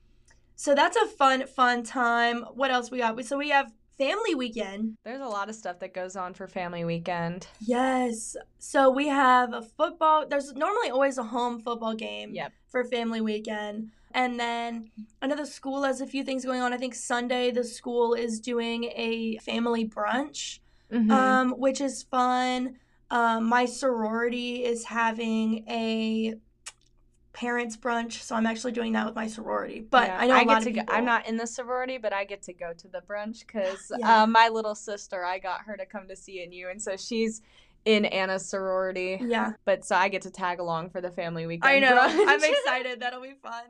so 0.55 0.75
that's 0.75 0.95
a 0.95 1.07
fun 1.07 1.45
fun 1.47 1.83
time. 1.83 2.43
What 2.53 2.71
else 2.71 2.91
we 2.91 2.99
got? 2.99 3.23
So 3.25 3.37
we 3.37 3.49
have 3.49 3.71
family 3.97 4.35
weekend. 4.35 4.95
There's 5.03 5.21
a 5.21 5.25
lot 5.27 5.49
of 5.49 5.55
stuff 5.55 5.79
that 5.79 5.93
goes 5.93 6.15
on 6.15 6.33
for 6.33 6.47
family 6.47 6.85
weekend. 6.85 7.47
Yes. 7.59 8.35
So 8.59 8.89
we 8.89 9.07
have 9.07 9.53
a 9.53 9.61
football. 9.61 10.25
There's 10.27 10.53
normally 10.53 10.89
always 10.91 11.17
a 11.17 11.23
home 11.23 11.59
football 11.59 11.93
game 11.95 12.33
Yep. 12.33 12.53
for 12.69 12.83
family 12.85 13.21
weekend. 13.21 13.89
And 14.13 14.39
then 14.39 14.91
I 15.21 15.27
know 15.27 15.35
the 15.35 15.45
school 15.45 15.83
has 15.83 16.01
a 16.01 16.07
few 16.07 16.23
things 16.23 16.45
going 16.45 16.61
on. 16.61 16.71
I 16.73 16.77
think 16.77 16.93
Sunday 16.95 17.51
the 17.51 17.63
school 17.63 18.13
is 18.13 18.39
doing 18.39 18.85
a 18.95 19.37
family 19.39 19.87
brunch, 19.87 20.59
Mhm. 20.91 21.11
um, 21.11 21.51
which 21.51 21.81
is 21.81 22.03
fun. 22.03 22.77
Um, 23.09 23.45
my 23.45 23.65
sorority 23.65 24.63
is 24.63 24.85
having 24.85 25.67
a 25.69 26.35
parents 27.33 27.75
brunch, 27.75 28.13
so 28.21 28.35
I'm 28.35 28.45
actually 28.45 28.73
doing 28.73 28.93
that 28.93 29.05
with 29.07 29.15
my 29.15 29.25
sorority. 29.27 29.81
But 29.81 30.07
Yeah, 30.07 30.17
I 30.21 30.27
know 30.27 30.35
a 30.41 30.45
get 30.45 30.63
to 30.63 30.71
go. 30.71 30.81
I'm 30.87 31.05
not 31.05 31.27
in 31.27 31.37
the 31.37 31.47
sorority, 31.47 31.97
but 31.97 32.13
I 32.13 32.25
get 32.25 32.43
to 32.43 32.53
go 32.53 32.73
to 32.73 32.87
the 32.87 33.01
brunch 33.01 33.39
because 33.45 33.91
Yeah. 33.99 34.23
uh, 34.23 34.27
my 34.27 34.49
little 34.49 34.75
sister, 34.75 35.25
I 35.25 35.39
got 35.39 35.61
her 35.61 35.75
to 35.75 35.85
come 35.85 36.07
to 36.07 36.15
CNU, 36.15 36.69
and 36.69 36.79
so 36.81 36.95
she's 36.95 37.41
in 37.85 38.05
Anna's 38.05 38.47
sorority. 38.47 39.17
Yeah, 39.19 39.53
But 39.65 39.83
so 39.83 39.95
I 39.95 40.07
get 40.09 40.21
to 40.21 40.31
tag 40.31 40.59
along 40.59 40.91
for 40.91 41.01
the 41.01 41.11
family 41.11 41.45
weekend. 41.47 41.69
I 41.73 41.79
know. 41.79 41.97
brunch. 41.97 42.25
I'm 42.27 42.43
excited. 42.53 42.99
That'll 42.99 43.21
be 43.21 43.33
fun. 43.41 43.63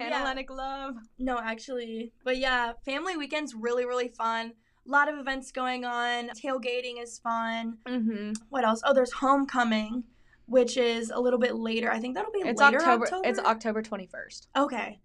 Anna 0.00 0.34
Yeah. 0.34 0.42
Love. 0.50 0.96
No, 1.18 1.38
actually. 1.38 2.12
But 2.24 2.38
yeah, 2.38 2.72
family 2.84 3.16
weekend's 3.16 3.54
really, 3.54 3.84
really 3.84 4.08
fun. 4.08 4.54
A 4.86 4.90
lot 4.90 5.12
of 5.12 5.18
events 5.18 5.52
going 5.52 5.84
on. 5.84 6.30
Tailgating 6.30 7.02
is 7.02 7.18
fun. 7.18 7.78
Mm-hmm. 7.86 8.32
What 8.48 8.64
else? 8.64 8.80
Oh, 8.84 8.94
there's 8.94 9.12
homecoming, 9.12 10.04
which 10.46 10.76
is 10.76 11.10
a 11.10 11.20
little 11.20 11.38
bit 11.38 11.56
later. 11.56 11.90
I 11.90 11.98
think 11.98 12.14
that'll 12.14 12.32
be 12.32 12.40
It's 12.40 12.60
later 12.60 12.78
October, 12.78 13.04
October. 13.04 13.28
It's 13.28 13.38
October 13.38 13.82
21st. 13.82 14.46
Okay. 14.56 15.00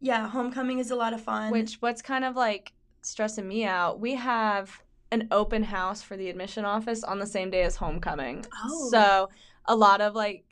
Yeah, 0.00 0.28
homecoming 0.28 0.78
is 0.78 0.90
a 0.90 0.96
lot 0.96 1.12
of 1.12 1.20
fun. 1.20 1.50
Which 1.50 1.76
what's 1.80 2.02
kind 2.02 2.24
of 2.24 2.36
like 2.36 2.72
stressing 3.02 3.46
me 3.46 3.64
out. 3.64 4.00
We 4.00 4.14
have 4.14 4.80
an 5.12 5.28
open 5.30 5.62
house 5.62 6.02
for 6.02 6.16
the 6.16 6.28
admission 6.28 6.64
office 6.64 7.04
on 7.04 7.18
the 7.18 7.26
same 7.26 7.50
day 7.50 7.62
as 7.62 7.76
homecoming. 7.76 8.44
Oh. 8.64 8.88
So 8.90 9.28
a 9.66 9.76
lot 9.76 10.00
of 10.00 10.14
like 10.14 10.44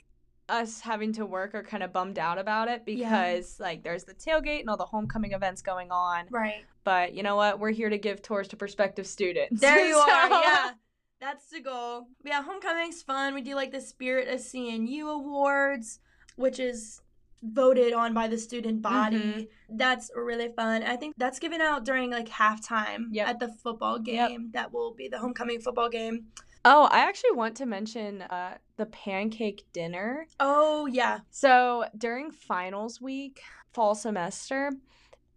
us 0.48 0.80
having 0.80 1.12
to 1.14 1.24
work 1.24 1.54
are 1.54 1.62
kind 1.62 1.82
of 1.82 1.92
bummed 1.92 2.18
out 2.18 2.38
about 2.38 2.68
it 2.68 2.82
Yeah. 2.86 2.94
because 3.08 3.58
like 3.58 3.82
there's 3.82 4.04
the 4.04 4.14
tailgate 4.14 4.60
and 4.60 4.68
all 4.70 4.76
the 4.76 4.84
homecoming 4.84 5.32
events 5.32 5.62
going 5.62 5.90
on. 5.90 6.26
right. 6.30 6.64
But 6.84 7.14
you 7.14 7.22
know 7.22 7.34
what? 7.36 7.58
We're 7.58 7.70
here 7.70 7.88
to 7.88 7.96
give 7.96 8.20
tours 8.20 8.46
to 8.48 8.56
prospective 8.56 9.06
students. 9.06 9.60
There 9.60 9.86
you 9.88 9.96
are. 10.10 10.28
Yeah. 10.28 10.70
That's 11.18 11.48
the 11.48 11.60
goal. 11.60 12.08
Yeah, 12.24 12.42
homecoming's 12.42 13.02
fun. 13.02 13.32
We 13.32 13.40
do 13.40 13.54
like 13.54 13.72
the 13.72 13.80
Spirit 13.80 14.28
of 14.28 14.40
CNU 14.40 15.08
Awards, 15.08 16.00
which 16.36 16.58
is 16.60 17.00
voted 17.42 17.94
on 17.94 18.12
by 18.12 18.28
the 18.28 18.36
student 18.36 18.82
body. 18.82 19.16
Mhm. 19.16 19.48
That's 19.70 20.10
really 20.14 20.50
fun. 20.54 20.82
I 20.82 20.96
think 20.96 21.14
that's 21.16 21.38
given 21.38 21.62
out 21.62 21.84
during 21.86 22.10
like 22.10 22.28
halftime 22.28 23.06
Yep. 23.12 23.28
at 23.28 23.38
the 23.40 23.48
football 23.48 23.98
Yep. 24.02 24.28
game. 24.28 24.50
That 24.52 24.72
will 24.72 24.92
be 24.92 25.08
the 25.08 25.18
homecoming 25.18 25.60
football 25.60 25.88
game. 25.88 26.26
Oh, 26.64 26.88
I 26.90 27.00
actually 27.00 27.32
want 27.32 27.56
to 27.56 27.66
mention 27.66 28.22
uh, 28.22 28.56
the 28.76 28.86
pancake 28.86 29.66
dinner. 29.72 30.26
Oh, 30.40 30.86
yeah. 30.86 31.20
So 31.30 31.84
during 31.96 32.30
finals 32.30 33.00
week, 33.00 33.42
fall 33.72 33.94
semester, 33.94 34.70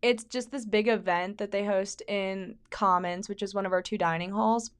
it's 0.02 0.24
just 0.24 0.52
this 0.52 0.66
big 0.66 0.88
event 0.88 1.38
that 1.40 1.52
they 1.52 1.66
host 1.66 2.02
in 2.08 2.56
Commons, 2.70 3.28
which 3.28 3.42
is 3.44 3.54
one 3.54 3.66
of 3.66 3.74
our 3.74 3.82
two 3.82 3.98
dining 3.98 4.32
halls. 4.32 4.72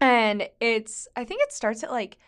And 0.00 0.48
it's, 0.60 1.08
I 1.16 1.24
think 1.24 1.42
it 1.42 1.52
starts 1.52 1.82
at 1.82 1.90
like 1.90 2.18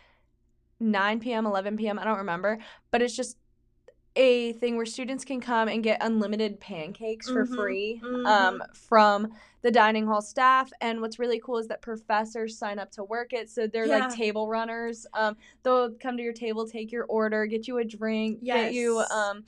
9 0.81 1.21
p.m., 1.21 1.47
11 1.47 1.77
p.m., 1.77 1.99
I 1.99 2.05
don't 2.05 2.19
remember, 2.19 2.59
but 2.91 3.01
it's 3.01 3.15
just 3.15 3.37
a 4.17 4.53
thing 4.55 4.77
where 4.77 4.87
students 4.87 5.25
can 5.25 5.41
come 5.41 5.69
and 5.69 5.83
get 5.83 5.99
unlimited 6.01 6.59
pancakes 6.59 7.29
for 7.31 7.45
Mhm, 7.45 7.55
free 7.55 8.01
mhm. 8.03 8.27
um, 8.27 8.63
from 8.73 9.29
the 9.63 9.71
dining 9.71 10.07
hall 10.07 10.23
staff. 10.23 10.71
And 10.81 11.01
what's 11.01 11.19
really 11.19 11.39
cool 11.41 11.59
is 11.59 11.69
that 11.69 11.83
professors 11.83 12.59
sign 12.59 12.79
up 12.79 12.91
to 12.93 13.05
work 13.05 13.33
it. 13.33 13.51
So 13.51 13.67
they're 13.67 13.87
Yeah. 13.87 14.07
like 14.07 14.15
table 14.17 14.49
runners. 14.49 15.07
Um, 15.13 15.37
they'll 15.63 15.93
come 15.93 16.17
to 16.17 16.23
your 16.23 16.33
table, 16.33 16.67
take 16.67 16.91
your 16.91 17.05
order, 17.05 17.47
get 17.47 17.69
you 17.69 17.79
a 17.79 17.85
drink, 17.85 18.43
get 18.43 18.73
you 18.73 18.99
um, 19.11 19.45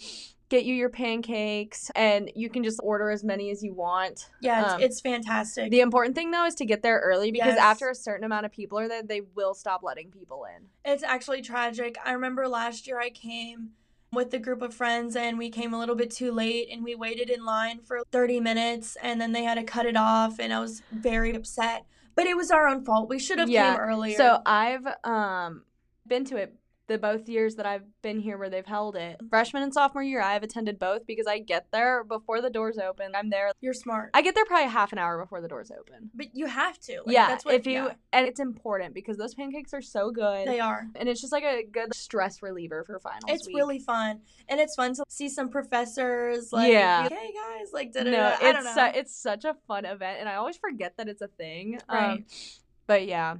get 0.50 0.64
you 0.64 0.74
your 0.74 0.88
pancakes, 0.88 1.90
and 1.94 2.32
you 2.34 2.48
can 2.48 2.64
just 2.64 2.80
order 2.82 3.10
as 3.10 3.22
many 3.22 3.50
as 3.50 3.62
you 3.62 3.74
want. 3.74 4.30
Yeah, 4.40 4.64
it's, 4.64 4.72
Um, 4.74 4.80
it's 4.80 5.00
fantastic. 5.02 5.70
The 5.70 5.80
important 5.80 6.14
thing 6.14 6.30
though 6.30 6.46
is 6.46 6.54
to 6.56 6.64
get 6.64 6.82
there 6.82 7.00
early 7.00 7.30
because 7.30 7.56
Yes. 7.56 7.58
after 7.58 7.90
a 7.90 7.94
certain 7.94 8.24
amount 8.24 8.46
of 8.46 8.52
people 8.52 8.78
are 8.78 8.88
there, 8.88 9.02
they 9.02 9.20
will 9.20 9.52
stop 9.54 9.82
letting 9.82 10.10
people 10.10 10.46
in. 10.56 10.68
It's 10.90 11.02
actually 11.02 11.42
tragic. 11.42 11.96
I 12.02 12.12
remember 12.12 12.48
last 12.48 12.86
year 12.86 12.98
I 12.98 13.10
came 13.10 13.72
with 14.12 14.32
a 14.32 14.38
group 14.38 14.62
of 14.62 14.72
friends 14.72 15.16
and 15.16 15.38
we 15.38 15.50
came 15.50 15.74
a 15.74 15.78
little 15.78 15.94
bit 15.94 16.10
too 16.10 16.32
late 16.32 16.68
and 16.70 16.82
we 16.82 16.94
waited 16.94 17.28
in 17.30 17.44
line 17.44 17.80
for 17.80 18.02
30 18.10 18.40
minutes 18.40 18.96
and 19.02 19.20
then 19.20 19.32
they 19.32 19.44
had 19.44 19.56
to 19.56 19.64
cut 19.64 19.86
it 19.86 19.96
off 19.96 20.38
and 20.38 20.52
I 20.52 20.60
was 20.60 20.82
very 20.90 21.34
upset. 21.34 21.84
But 22.14 22.26
it 22.26 22.36
was 22.36 22.50
our 22.50 22.66
own 22.66 22.84
fault. 22.84 23.08
We 23.08 23.18
should 23.18 23.38
have 23.38 23.48
Yeah, 23.48 23.74
came 23.74 23.80
earlier. 23.80 24.16
So 24.16 24.42
I've 24.44 24.86
um 25.04 25.64
been 26.06 26.24
to 26.26 26.36
it 26.36 26.54
the 26.88 26.98
both 26.98 27.28
years 27.28 27.54
that 27.56 27.66
I've 27.66 27.84
been 28.02 28.18
here 28.18 28.36
where 28.38 28.48
they've 28.50 28.66
held 28.66 28.96
it. 28.96 29.20
Freshman 29.30 29.62
and 29.62 29.72
sophomore 29.72 30.02
year, 30.02 30.20
I've 30.22 30.42
attended 30.42 30.78
both 30.78 31.06
because 31.06 31.26
I 31.26 31.38
get 31.38 31.66
there 31.70 32.02
before 32.02 32.40
the 32.40 32.50
doors 32.50 32.78
open. 32.78 33.12
I'm 33.14 33.28
there. 33.30 33.52
you're 33.60 33.74
smart. 33.74 34.10
I 34.14 34.22
get 34.22 34.34
there 34.34 34.44
probably 34.46 34.68
half 34.70 34.90
an 34.92 34.98
hour 34.98 35.18
before 35.20 35.40
the 35.40 35.48
doors 35.48 35.70
open. 35.70 36.10
but 36.14 36.28
you 36.34 36.46
have 36.46 36.78
to. 36.80 37.02
Like, 37.04 37.14
yeah, 37.14 37.28
that's 37.28 37.44
what 37.44 37.54
if 37.54 37.66
you 37.66 37.72
yeah, 37.84 37.92
and 38.12 38.26
it's 38.26 38.40
important 38.40 38.94
because 38.94 39.16
those 39.18 39.34
pancakes 39.34 39.72
are 39.74 39.82
so 39.82 40.10
good, 40.10 40.48
they 40.48 40.60
are. 40.60 40.86
and 40.96 41.08
it's 41.08 41.20
just 41.20 41.32
like 41.32 41.44
a 41.44 41.62
good 41.70 41.94
stress 41.94 42.42
reliever 42.42 42.82
for 42.84 42.98
finals. 42.98 43.22
It's 43.28 43.46
week. 43.46 43.56
really 43.56 43.78
fun. 43.78 44.20
And 44.48 44.58
it's 44.58 44.74
fun 44.74 44.94
to 44.94 45.04
see 45.08 45.28
some 45.28 45.50
professors 45.50 46.52
like 46.52 46.72
Yeah. 46.72 47.06
hey 47.08 47.32
guys, 47.34 47.68
like 47.72 47.92
da 47.92 48.02
no, 48.02 48.34
I 48.40 48.52
don't 48.52 48.56
it's 48.66 48.76
know. 48.76 48.90
su- 48.92 48.98
it's 48.98 49.14
such 49.14 49.44
a 49.44 49.54
fun 49.66 49.84
event, 49.84 50.20
and 50.20 50.28
I 50.28 50.36
always 50.36 50.56
forget 50.56 50.94
that 50.96 51.06
it's 51.08 51.20
a 51.20 51.28
thing. 51.28 51.78
Um, 51.88 51.96
Right. 51.98 52.60
but 52.86 53.06
yeah, 53.06 53.36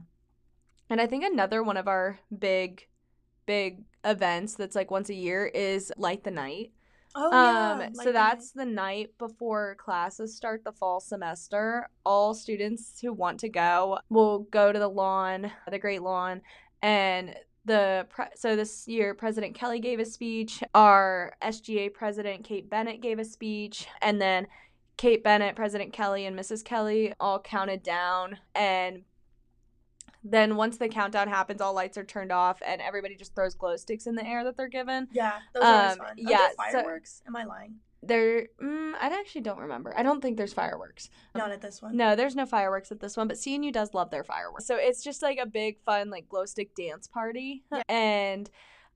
and 0.91 1.01
I 1.01 1.07
think 1.07 1.25
another 1.25 1.63
one 1.63 1.77
of 1.79 1.89
our 1.89 2.19
big, 2.37 2.87
big 3.49 3.83
events 4.05 4.55
that's 4.55 4.77
like 4.77 4.91
once 4.91 5.09
a 5.09 5.15
year 5.15 5.47
is 5.47 5.91
light 5.97 6.23
the 6.23 6.31
night. 6.31 6.71
oh 7.17 7.31
yeah. 7.33 7.73
um, 7.73 7.79
like 7.79 7.95
so 8.05 8.13
that's 8.13 8.53
the 8.53 8.65
night 8.65 9.11
before 9.19 9.75
classes 9.77 10.37
start 10.37 10.63
the 10.63 10.71
fall 10.71 11.01
semester. 11.01 11.89
All 12.05 12.35
students 12.35 13.01
who 13.01 13.13
want 13.13 13.41
to 13.41 13.49
go 13.49 13.99
will 14.11 14.41
go 14.51 14.71
to 14.71 14.79
the 14.79 14.89
lawn, 14.89 15.51
the 15.69 15.79
Great 15.79 16.03
Lawn, 16.03 16.43
and 16.83 17.35
the 17.65 18.07
pre- 18.11 18.27
so 18.37 18.55
this 18.55 18.87
year 18.87 19.15
President 19.15 19.55
Kelly 19.55 19.81
gave 19.81 19.99
a 19.99 20.05
speech. 20.05 20.63
Our 20.75 21.33
SGA 21.43 21.93
president 21.93 22.45
Kate 22.45 22.69
Bennett 22.69 23.01
gave 23.01 23.19
a 23.19 23.25
speech, 23.25 23.87
and 24.03 24.21
then 24.21 24.47
Kate 24.99 25.25
Bennett, 25.25 25.57
President 25.57 25.95
Kelly, 25.95 26.27
and 26.27 26.39
Mrs. 26.39 26.63
Kelly 26.63 27.15
all 27.19 27.41
counted 27.41 27.83
down 27.83 28.39
and. 28.55 29.05
Then 30.31 30.57
once 30.57 30.77
the 30.77 30.89
countdown 30.89 31.29
happens, 31.29 31.61
all 31.61 31.73
lights 31.75 31.97
are 31.99 32.05
turned 32.05 32.33
off 32.33 32.61
and 32.67 32.81
everybody 32.81 33.15
just 33.17 33.35
throws 33.35 33.55
glow 33.55 33.77
sticks 33.77 34.07
in 34.07 34.15
the 34.15 34.27
air 34.27 34.45
that 34.45 34.57
they're 34.57 34.69
given. 34.69 35.09
Yeah, 35.13 35.39
those 35.55 35.63
are 35.65 35.91
Um, 35.93 35.99
fun. 35.99 36.07
Are 36.07 36.15
yeah, 36.17 36.37
there 36.39 36.51
so- 36.51 36.57
fireworks? 36.79 37.23
Am 37.27 37.37
I 37.37 37.45
lying? 37.45 37.81
There, 38.01 38.47
mm, 38.63 38.93
I 39.01 39.07
actually 39.09 39.41
don't 39.41 39.59
remember. 39.59 39.93
I 39.97 40.05
don't 40.05 40.21
think 40.21 40.37
there's 40.37 40.53
fireworks. 40.53 41.11
Not 41.35 41.51
at 41.51 41.61
this 41.61 41.83
one. 41.83 41.97
No, 41.97 42.15
there's 42.15 42.37
no 42.37 42.47
fireworks 42.47 42.93
at 42.93 43.01
this 43.01 43.17
one, 43.17 43.27
but 43.27 43.37
CNU 43.39 43.73
does 43.73 43.93
love 43.93 44.11
their 44.11 44.23
fireworks. 44.23 44.67
So 44.67 44.77
it's 44.77 45.03
just 45.03 45.21
like 45.21 45.39
a 45.39 45.47
big 45.47 45.81
fun 45.85 46.09
like 46.09 46.29
glow 46.29 46.45
stick 46.47 46.75
dance 46.77 47.09
party. 47.09 47.65
Yeah. 47.73 47.83
And 47.89 48.49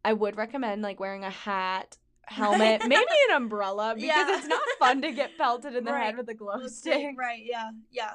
I 0.04 0.12
would 0.12 0.36
recommend 0.36 0.82
like 0.82 1.00
wearing 1.00 1.24
a 1.24 1.30
hat, 1.30 1.96
helmet, 2.28 2.82
maybe 2.86 3.04
an 3.30 3.36
umbrella 3.36 3.94
because 3.96 4.06
Yeah. 4.08 4.36
it's 4.38 4.46
not 4.46 4.62
fun 4.78 5.02
to 5.02 5.10
get 5.12 5.36
pelted 5.36 5.74
in 5.74 5.82
the 5.84 5.92
Right. 5.92 6.04
head 6.04 6.16
with 6.16 6.28
a 6.28 6.34
glow 6.34 6.66
stick, 6.68 7.16
Right, 7.18 7.42
yeah, 7.44 7.70
yeah. 7.90 8.14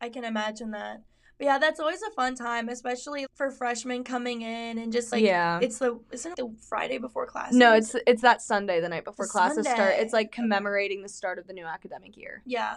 I 0.00 0.08
can 0.08 0.24
imagine 0.24 0.72
that. 0.72 1.02
But 1.38 1.44
yeah, 1.44 1.58
that's 1.58 1.80
always 1.80 2.00
a 2.02 2.10
fun 2.12 2.34
time, 2.34 2.68
especially 2.70 3.26
for 3.34 3.50
freshmen 3.50 4.04
coming 4.04 4.40
in 4.42 4.78
and 4.78 4.90
just 4.92 5.12
like 5.12 5.22
yeah. 5.22 5.58
it's 5.60 5.78
the 5.78 6.00
isn't 6.10 6.32
it 6.32 6.36
the 6.36 6.50
Friday 6.68 6.96
before 6.98 7.26
class? 7.26 7.52
no, 7.52 7.74
it's 7.74 7.94
it's 8.06 8.22
that 8.22 8.40
Sunday 8.40 8.80
the 8.80 8.88
night 8.88 9.04
before 9.04 9.26
The 9.26 9.30
classes 9.32 9.66
start. 9.68 9.94
It's 9.98 10.12
like 10.14 10.32
commemorating 10.32 11.02
the 11.02 11.08
start 11.10 11.38
of 11.38 11.46
the 11.46 11.52
new 11.52 11.66
academic 11.66 12.16
year. 12.16 12.42
yeah. 12.46 12.76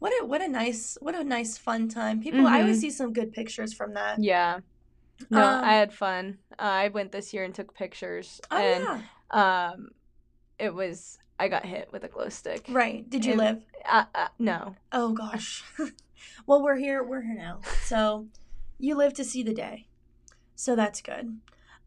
What 0.00 0.12
a 0.20 0.26
what 0.26 0.42
a 0.42 0.48
nice 0.48 0.98
what 1.00 1.14
a 1.14 1.24
nice 1.24 1.56
fun 1.56 1.88
time. 1.88 2.20
People 2.20 2.46
I 2.46 2.60
always 2.60 2.78
Mhm. 2.78 2.80
see 2.82 2.90
some 2.90 3.12
good 3.12 3.32
pictures 3.32 3.72
from 3.72 3.94
that. 3.94 4.22
Yeah. 4.22 4.60
No, 5.30 5.40
Um, 5.42 5.64
I 5.64 5.72
had 5.74 5.94
fun. 5.94 6.38
Uh, 6.58 6.62
I 6.62 6.88
went 6.88 7.10
this 7.12 7.32
year 7.32 7.44
and 7.44 7.54
took 7.54 7.74
pictures. 7.74 8.40
Oh 8.50 8.56
and 8.58 8.84
yeah. 8.84 9.72
um 9.72 9.90
it 10.58 10.72
was 10.74 11.18
i 11.40 11.48
got 11.48 11.64
hit 11.66 11.88
with 11.90 12.04
a 12.04 12.08
glow 12.08 12.28
stick 12.28 12.66
Right. 12.68 13.08
Did 13.10 13.24
you 13.24 13.32
it- 13.32 13.38
live? 13.38 13.62
uh, 13.86 14.04
uh, 14.14 14.28
no 14.38 14.76
Oh 14.92 15.12
gosh. 15.12 15.64
well, 16.46 16.62
we're 16.62 16.76
here. 16.76 17.02
We're 17.02 17.22
here 17.22 17.34
now. 17.36 17.60
So 17.84 18.26
you 18.78 18.94
live 18.96 19.14
to 19.14 19.24
see 19.24 19.42
the 19.42 19.54
day. 19.54 19.86
So 20.54 20.76
that's 20.76 21.00
good. 21.00 21.38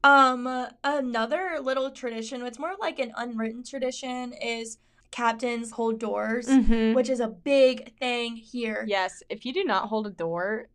Um, 0.04 0.68
another 0.84 1.60
little 1.62 1.92
tradition. 1.92 2.42
It's 2.46 2.60
more 2.60 2.76
like 2.80 3.00
an 3.00 3.12
unwritten 3.16 3.64
tradition. 3.64 4.34
Is 4.34 4.78
captains 5.12 5.72
hold 5.72 6.00
doors, 6.00 6.48
Mhm. 6.48 6.94
which 6.94 7.10
is 7.10 7.20
a 7.22 7.28
big 7.30 7.98
thing 7.98 8.36
here. 8.36 8.84
yes 8.88 9.24
if 9.30 9.46
you 9.46 9.54
do 9.54 9.64
not 9.64 9.88
hold 9.88 10.06
a 10.06 10.10
door 10.10 10.68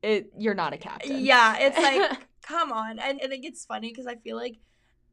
it 0.00 0.30
you're 0.38 0.54
not 0.54 0.72
a 0.72 0.76
captain 0.78 1.24
Yeah, 1.24 1.56
it's 1.58 1.76
like, 1.76 2.20
come 2.42 2.70
on. 2.72 2.98
And, 3.00 3.20
and 3.20 3.32
it 3.32 3.38
gets 3.42 3.64
funny 3.66 3.88
because 3.90 4.06
I 4.06 4.14
feel 4.14 4.36
like 4.36 4.56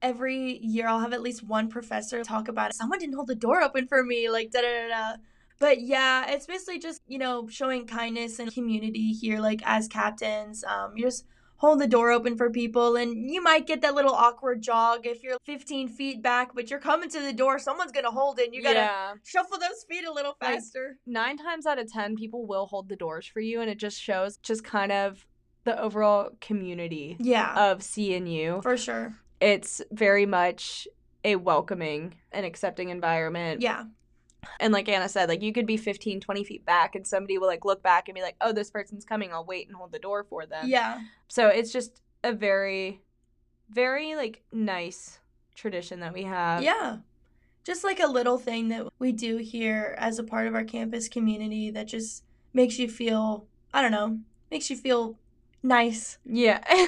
every 0.01 0.59
year 0.59 0.87
I'll 0.87 0.99
have 0.99 1.11
at 1.13 1.21
least 1.23 1.43
one 1.43 1.69
professor 1.69 2.23
talk 2.23 2.47
about 2.49 2.69
it. 2.69 2.75
Someone 2.75 2.99
didn't 2.99 3.15
hold 3.15 3.27
the 3.27 3.35
door 3.35 3.61
open 3.63 3.87
for 3.87 4.03
me, 4.03 4.29
like 4.29 4.51
da 4.51 4.61
da 4.61 4.67
da 4.67 4.87
da. 4.89 5.17
But 5.61 5.79
yeah, 5.81 6.29
it's 6.33 6.47
basically 6.47 6.79
just, 6.79 7.01
you 7.07 7.19
know, 7.19 7.47
showing 7.47 7.85
kindness 7.87 8.39
and 8.39 8.53
community 8.53 9.13
here, 9.13 9.39
like 9.39 9.61
as 9.63 9.87
captains. 9.87 10.63
Um, 10.65 10.97
you 10.97 11.05
just 11.05 11.25
hold 11.57 11.79
the 11.79 11.87
door 11.87 12.09
open 12.11 12.35
for 12.35 12.49
people 12.49 12.95
and 12.95 13.29
you 13.29 13.39
might 13.43 13.67
get 13.67 13.81
that 13.83 13.93
little 13.93 14.11
awkward 14.15 14.63
jog 14.63 15.05
if 15.05 15.21
you're 15.21 15.37
15 15.45 15.87
feet 15.89 16.19
back, 16.23 16.55
but 16.55 16.71
you're 16.71 16.79
coming 16.79 17.07
to 17.11 17.21
the 17.21 17.31
door, 17.31 17.59
someone's 17.59 17.91
gonna 17.91 18.09
hold 18.09 18.39
it 18.39 18.47
and 18.47 18.55
you 18.55 18.63
gotta 18.63 18.79
yeah 18.79 19.13
shuffle 19.23 19.59
those 19.59 19.85
feet 19.87 20.03
a 20.03 20.11
little 20.11 20.35
Like, 20.41 20.55
faster. 20.55 20.97
nine 21.05 21.37
times 21.37 21.67
out 21.67 21.77
of 21.77 21.91
ten 21.93 22.15
people 22.15 22.47
will 22.47 22.65
hold 22.65 22.89
the 22.89 22.95
doors 22.95 23.27
for 23.27 23.41
you 23.41 23.61
and 23.61 23.69
it 23.69 23.77
just 23.77 24.01
shows 24.01 24.37
just 24.37 24.63
kind 24.63 24.91
of 24.91 25.27
the 25.65 25.79
overall 25.79 26.31
community 26.41 27.15
yeah, 27.19 27.53
of 27.71 27.81
cnu 27.81 28.63
for 28.63 28.75
sure. 28.75 29.13
it's 29.39 29.79
very 29.91 30.25
much 30.25 30.87
a 31.23 31.35
welcoming 31.35 32.15
and 32.31 32.43
accepting 32.47 32.89
environment 32.89 33.61
Yeah. 33.61 33.83
And 34.59 34.73
like 34.73 34.89
anna 34.89 35.07
said 35.07 35.29
like 35.29 35.41
you 35.41 35.53
could 35.53 35.67
be 35.67 35.77
15 35.77 36.19
20 36.19 36.43
feet 36.43 36.65
back 36.65 36.95
and 36.95 37.05
somebody 37.05 37.37
will 37.37 37.47
like 37.47 37.63
look 37.65 37.83
back 37.83 38.07
and 38.07 38.15
be 38.15 38.21
like 38.21 38.35
oh 38.41 38.51
this 38.51 38.71
person's 38.71 39.05
coming 39.05 39.31
i'll 39.33 39.45
wait 39.45 39.67
and 39.67 39.75
hold 39.75 39.91
the 39.91 39.99
door 39.99 40.23
for 40.23 40.45
them 40.45 40.67
Yeah. 40.67 40.99
So 41.27 41.47
it's 41.47 41.71
just 41.71 42.01
a 42.23 42.33
very, 42.33 43.01
very 43.69 44.15
like 44.15 44.43
nice 44.51 45.19
tradition 45.55 45.99
that 46.01 46.13
we 46.13 46.23
have. 46.23 46.61
Yeah. 46.61 46.97
Just 47.63 47.83
like 47.83 47.99
a 47.99 48.07
little 48.07 48.37
thing 48.37 48.69
that 48.69 48.87
we 48.99 49.11
do 49.11 49.37
here 49.37 49.95
as 49.97 50.19
a 50.19 50.23
part 50.23 50.47
of 50.47 50.55
our 50.55 50.63
campus 50.63 51.07
community 51.07 51.71
that 51.71 51.87
just 51.87 52.23
makes 52.53 52.79
you 52.79 52.87
feel, 52.89 53.45
I 53.73 53.81
don't 53.81 53.91
know, 53.91 54.19
makes 54.49 54.69
you 54.69 54.75
feel 54.77 55.17
nice. 55.63 56.17
Yeah. 56.25 56.63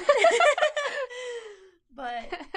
but 1.96 2.28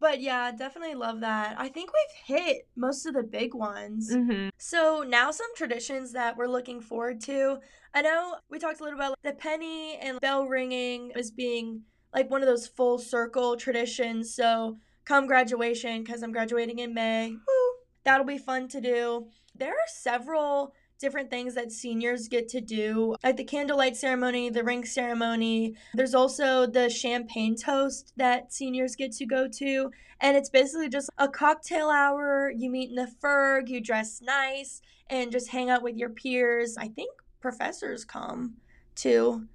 but 0.00 0.20
yeah, 0.20 0.50
definitely 0.50 0.94
love 0.94 1.20
that. 1.20 1.56
I 1.58 1.68
think 1.68 1.90
we've 1.92 2.38
hit 2.38 2.68
most 2.76 3.06
of 3.06 3.14
the 3.14 3.22
big 3.22 3.54
ones. 3.54 4.12
hmm 4.12 4.48
So 4.58 5.04
now 5.06 5.30
some 5.30 5.54
traditions 5.54 6.12
that 6.12 6.36
we're 6.36 6.48
looking 6.48 6.80
forward 6.80 7.20
to. 7.22 7.58
I 7.94 8.02
know 8.02 8.36
we 8.50 8.58
talked 8.58 8.80
a 8.80 8.84
little 8.84 8.98
about 8.98 9.18
the 9.22 9.32
penny 9.32 9.96
and 9.98 10.20
bell 10.20 10.46
ringing 10.46 11.12
as 11.14 11.30
being 11.30 11.82
like 12.14 12.30
one 12.30 12.42
of 12.42 12.48
those 12.48 12.66
full 12.66 12.98
circle 12.98 13.56
traditions. 13.56 14.34
So 14.34 14.78
come 15.04 15.26
graduation, 15.26 16.02
because 16.02 16.22
I'm 16.22 16.32
graduating 16.32 16.78
in 16.78 16.94
May. 16.94 17.30
Woo! 17.30 17.72
That'll 18.04 18.26
be 18.26 18.38
fun 18.38 18.68
to 18.68 18.80
do. 18.80 19.26
There 19.54 19.72
are 19.72 19.88
several 19.88 20.72
different 21.00 21.30
things 21.30 21.54
that 21.54 21.72
seniors 21.72 22.28
get 22.28 22.48
to 22.50 22.60
do, 22.60 23.16
like 23.24 23.36
the 23.36 23.44
candlelight 23.44 23.96
ceremony, 23.96 24.50
the 24.50 24.62
ring 24.62 24.84
ceremony. 24.84 25.74
There's 25.94 26.14
also 26.14 26.66
the 26.66 26.88
champagne 26.90 27.56
toast 27.56 28.12
that 28.16 28.52
seniors 28.52 28.94
get 28.94 29.12
to 29.12 29.26
go 29.26 29.48
to. 29.48 29.90
And 30.20 30.36
it's 30.36 30.50
basically 30.50 30.90
just 30.90 31.10
a 31.18 31.26
cocktail 31.28 31.88
hour. 31.88 32.52
You 32.54 32.70
meet 32.70 32.90
in 32.90 32.96
the 32.96 33.10
Ferg, 33.22 33.68
you 33.68 33.80
dress 33.80 34.20
nice, 34.20 34.82
and 35.08 35.32
just 35.32 35.48
hang 35.48 35.70
out 35.70 35.82
with 35.82 35.96
your 35.96 36.10
peers. 36.10 36.76
I 36.76 36.88
think 36.88 37.10
professors 37.40 38.04
come 38.04 38.56
too. 38.94 39.46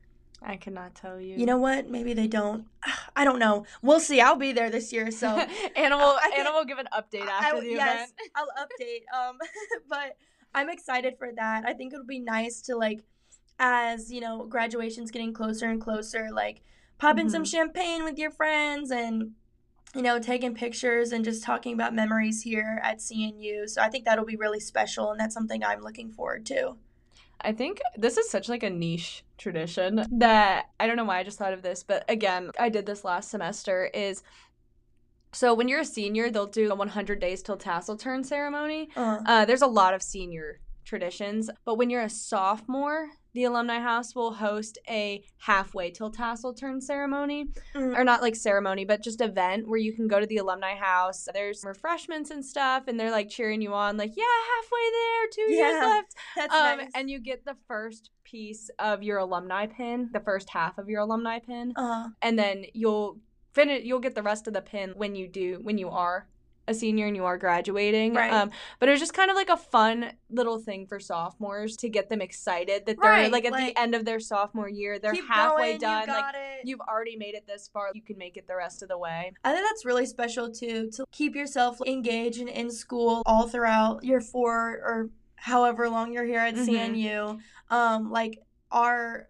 I 0.41 0.57
cannot 0.57 0.95
tell 0.95 1.19
you. 1.19 1.37
You 1.37 1.45
know 1.45 1.57
what? 1.57 1.89
Maybe 1.89 2.13
they 2.13 2.27
don't. 2.27 2.65
I 3.15 3.23
don't 3.23 3.39
know. 3.39 3.65
We'll 3.81 3.99
see. 3.99 4.19
I'll 4.21 4.35
be 4.35 4.51
there 4.51 4.69
this 4.69 4.91
year, 4.91 5.11
so 5.11 5.27
Anna 5.75 5.97
will 5.97 6.17
I 6.17 6.29
think- 6.29 6.39
Anna 6.39 6.51
will 6.51 6.65
give 6.65 6.79
an 6.79 6.87
update 6.93 7.25
after 7.27 7.57
I- 7.57 7.59
the 7.61 7.69
yes, 7.69 8.09
event. 8.09 8.31
I'll 8.35 8.47
update. 8.65 9.29
Um, 9.29 9.37
but 9.89 10.17
I'm 10.55 10.69
excited 10.69 11.17
for 11.19 11.31
that. 11.35 11.65
I 11.67 11.73
think 11.73 11.93
it'll 11.93 12.05
be 12.05 12.19
nice 12.19 12.61
to 12.61 12.75
like, 12.75 13.03
as 13.59 14.11
you 14.11 14.21
know, 14.21 14.45
graduation's 14.45 15.11
getting 15.11 15.33
closer 15.33 15.69
and 15.69 15.79
closer. 15.79 16.29
Like, 16.33 16.63
pop 16.97 17.19
in 17.19 17.29
some 17.29 17.43
mm-hmm. 17.43 17.49
champagne 17.49 18.03
with 18.03 18.17
your 18.17 18.31
friends 18.31 18.89
and 18.89 19.33
you 19.93 20.01
know, 20.01 20.19
taking 20.19 20.53
pictures 20.53 21.13
and 21.13 21.23
just 21.23 21.41
talking 21.41 21.73
about 21.73 21.95
memories 21.95 22.41
here 22.41 22.81
at 22.83 22.99
CNU. 22.99 23.69
So 23.69 23.81
I 23.81 23.89
think 23.89 24.03
that'll 24.03 24.25
be 24.25 24.35
really 24.35 24.59
special, 24.59 25.11
and 25.11 25.19
that's 25.19 25.33
something 25.33 25.63
I'm 25.63 25.81
looking 25.81 26.11
forward 26.11 26.45
to. 26.47 26.75
I 27.39 27.53
think 27.53 27.79
this 27.95 28.17
is 28.17 28.29
such 28.29 28.49
like 28.49 28.63
a 28.63 28.69
niche 28.69 29.23
tradition 29.37 30.05
that 30.19 30.65
I 30.79 30.87
don't 30.87 30.97
know 30.97 31.05
why 31.05 31.19
I 31.19 31.23
just 31.23 31.37
thought 31.37 31.53
of 31.53 31.61
this, 31.61 31.83
but 31.83 32.03
again, 32.09 32.51
I 32.59 32.69
did 32.69 32.85
this 32.85 33.05
last 33.05 33.29
semester 33.29 33.89
is 33.93 34.21
so 35.35 35.53
when 35.53 35.67
you're 35.67 35.81
a 35.81 35.85
senior, 35.85 36.29
they'll 36.29 36.45
do 36.47 36.71
a 36.71 36.75
100 36.75 37.19
days 37.19 37.41
till 37.43 37.57
tassel 37.57 37.97
turn 37.97 38.23
ceremony. 38.23 38.89
Uh, 38.95 39.19
Uh, 39.25 39.45
there's 39.45 39.61
a 39.61 39.67
lot 39.67 39.93
of 39.93 40.01
senior 40.01 40.59
traditions. 40.85 41.49
But 41.65 41.75
when 41.75 41.89
you're 41.89 42.03
a 42.03 42.09
sophomore, 42.09 43.09
the 43.33 43.43
alumni 43.43 43.79
house 43.79 44.15
will 44.15 44.31
host 44.33 44.77
a 44.87 45.21
halfway 45.39 45.91
till 45.91 46.09
tassel 46.09 46.53
turn 46.53 46.79
ceremony 46.79 47.47
Mm. 47.73 47.97
or 47.97 48.03
not 48.05 48.21
like 48.21 48.33
ceremony 48.35 48.85
but 48.85 49.03
just 49.03 49.19
event 49.19 49.67
where 49.67 49.77
you 49.79 49.91
can 49.91 50.07
go 50.07 50.21
to 50.21 50.25
the 50.25 50.37
alumni 50.37 50.73
house 50.73 51.27
there's 51.33 51.65
refreshments 51.65 52.29
and 52.31 52.45
stuff 52.45 52.83
and 52.87 52.97
they're 52.97 53.11
like 53.11 53.27
cheering 53.29 53.61
you 53.61 53.73
on 53.73 53.97
like 53.97 54.13
yeah 54.15 54.23
halfway 54.55 54.85
there 54.99 55.27
two 55.33 55.51
years 55.53 55.81
left 55.83 56.15
That's 56.37 56.55
um, 56.55 56.77
nice. 56.77 56.91
and 56.95 57.09
you 57.09 57.19
get 57.19 57.43
the 57.43 57.57
first 57.67 58.11
piece 58.23 58.69
of 58.79 59.03
your 59.03 59.17
alumni 59.17 59.65
pin 59.67 60.09
the 60.13 60.21
first 60.21 60.49
half 60.49 60.77
of 60.77 60.87
your 60.87 61.01
alumni 61.01 61.39
pin 61.39 61.73
uh, 61.75 62.07
and 62.21 62.39
then 62.39 62.63
you'll 62.73 63.17
finish 63.55 63.83
you'll 63.85 63.99
get 64.07 64.13
the 64.15 64.21
rest 64.21 64.45
of 64.47 64.53
the 64.53 64.61
pin 64.61 64.91
when 64.95 65.15
you 65.15 65.27
do 65.27 65.59
when 65.63 65.77
you 65.77 65.89
are 65.89 66.27
a 66.67 66.73
senior 66.73 67.05
and 67.05 67.15
you 67.15 67.23
are 67.23 67.37
graduating 67.37 68.13
Right. 68.15 68.33
um 68.33 68.49
but 68.79 68.89
it 68.89 68.91
was 68.91 68.99
just 68.99 69.13
kind 69.13 69.29
of 69.29 69.35
like 69.37 69.49
a 69.49 69.55
fun 69.57 70.11
little 70.31 70.57
thing 70.59 70.87
for 70.87 70.99
sophomores 70.99 71.77
to 71.77 71.87
get 71.89 72.09
them 72.09 72.21
excited 72.21 72.85
that 72.87 72.97
they're 73.01 73.11
Right, 73.11 73.31
like 73.31 73.45
at 73.45 73.51
like, 73.51 73.75
the 73.75 73.79
end 73.79 73.93
of 73.95 74.03
their 74.03 74.19
sophomore 74.19 74.67
year 74.67 74.97
they're 74.99 75.13
halfway 75.29 75.77
going, 75.77 75.79
done 75.79 76.07
You 76.07 76.13
like 76.13 76.35
it. 76.35 76.67
you've 76.67 76.81
already 76.81 77.15
made 77.17 77.35
it 77.35 77.45
this 77.47 77.69
far 77.71 77.91
you 77.93 78.01
can 78.01 78.17
make 78.17 78.35
it 78.35 78.47
the 78.47 78.55
rest 78.55 78.81
of 78.81 78.89
the 78.89 78.97
way 78.97 79.31
I 79.43 79.53
think 79.53 79.65
that's 79.69 79.85
really 79.85 80.07
special 80.07 80.51
too 80.51 80.89
to 80.95 81.05
keep 81.11 81.35
yourself 81.35 81.77
engaged 81.85 82.39
and 82.41 82.49
in 82.49 82.69
school 82.71 83.21
all 83.27 83.47
throughout 83.47 84.03
your 84.03 84.19
four 84.19 84.57
or 84.83 85.09
however 85.35 85.87
long 85.87 86.11
you're 86.13 86.25
here 86.25 86.39
at 86.39 86.55
Mhm. 86.55 86.65
CNU. 86.67 87.39
Um, 87.69 88.09
like 88.11 88.39
our 88.71 89.29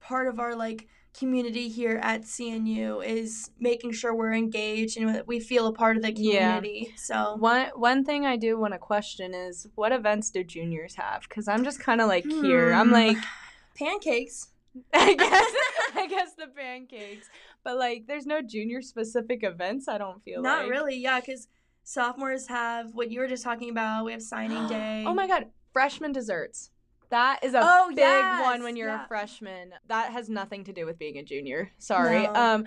part 0.00 0.26
of 0.26 0.40
our 0.40 0.56
like 0.56 0.88
community 1.16 1.68
here 1.68 1.98
at 2.02 2.22
CNU 2.22 3.04
is 3.04 3.50
making 3.58 3.92
sure 3.92 4.14
we're 4.14 4.34
engaged 4.34 4.96
and 4.98 5.14
that 5.14 5.26
we 5.26 5.40
feel 5.40 5.66
a 5.66 5.72
part 5.72 5.96
of 5.96 6.02
the 6.02 6.12
community. 6.12 6.86
Yeah. 6.90 6.96
So 6.96 7.36
one 7.38 7.66
one 7.74 8.04
thing 8.04 8.24
i 8.26 8.36
do 8.36 8.58
want 8.58 8.72
to 8.74 8.78
question 8.78 9.34
is 9.34 9.66
what 9.74 9.92
events 9.92 10.30
do 10.30 10.44
juniors 10.44 10.94
have 10.96 11.22
because 11.22 11.48
i'm 11.48 11.64
just 11.64 11.80
kind 11.80 12.00
of 12.00 12.06
like 12.08 12.24
here 12.24 12.72
i'm 12.72 12.88
Hmm. 12.88 12.92
like 12.94 13.16
pancakes. 13.78 14.48
I 14.94 15.14
guess 15.18 15.52
I 15.96 16.06
guess 16.06 16.34
the 16.34 16.46
pancakes. 16.46 17.28
But 17.64 17.78
like 17.78 18.06
there's 18.06 18.26
no 18.26 18.40
junior 18.42 18.82
specific 18.82 19.42
events, 19.42 19.88
I 19.88 19.98
don't 19.98 20.22
feel 20.22 20.42
Not 20.42 20.62
like. 20.62 20.70
really, 20.70 20.96
yeah, 20.98 21.20
because 21.20 21.48
sophomores 21.84 22.46
have 22.48 22.94
what 22.94 23.10
you 23.10 23.20
were 23.20 23.28
just 23.28 23.42
talking 23.44 23.70
about. 23.70 24.04
We 24.04 24.12
have 24.12 24.22
signing 24.22 24.66
day. 24.68 25.04
Oh 25.06 25.14
my 25.14 25.26
god, 25.26 25.46
freshman 25.72 26.12
desserts. 26.12 26.70
That 27.10 27.40
is 27.42 27.54
a 27.54 27.60
Oh, 27.62 27.86
big 27.88 27.98
yes, 27.98 28.42
one 28.44 28.62
when 28.62 28.76
you're 28.76 28.88
yeah. 28.88 29.04
a 29.04 29.08
freshman. 29.08 29.72
That 29.86 30.12
has 30.12 30.28
nothing 30.28 30.64
to 30.64 30.72
do 30.72 30.84
with 30.86 30.98
being 30.98 31.16
a 31.18 31.22
junior. 31.22 31.70
Sorry. 31.78 32.22
No. 32.24 32.34
Um 32.34 32.64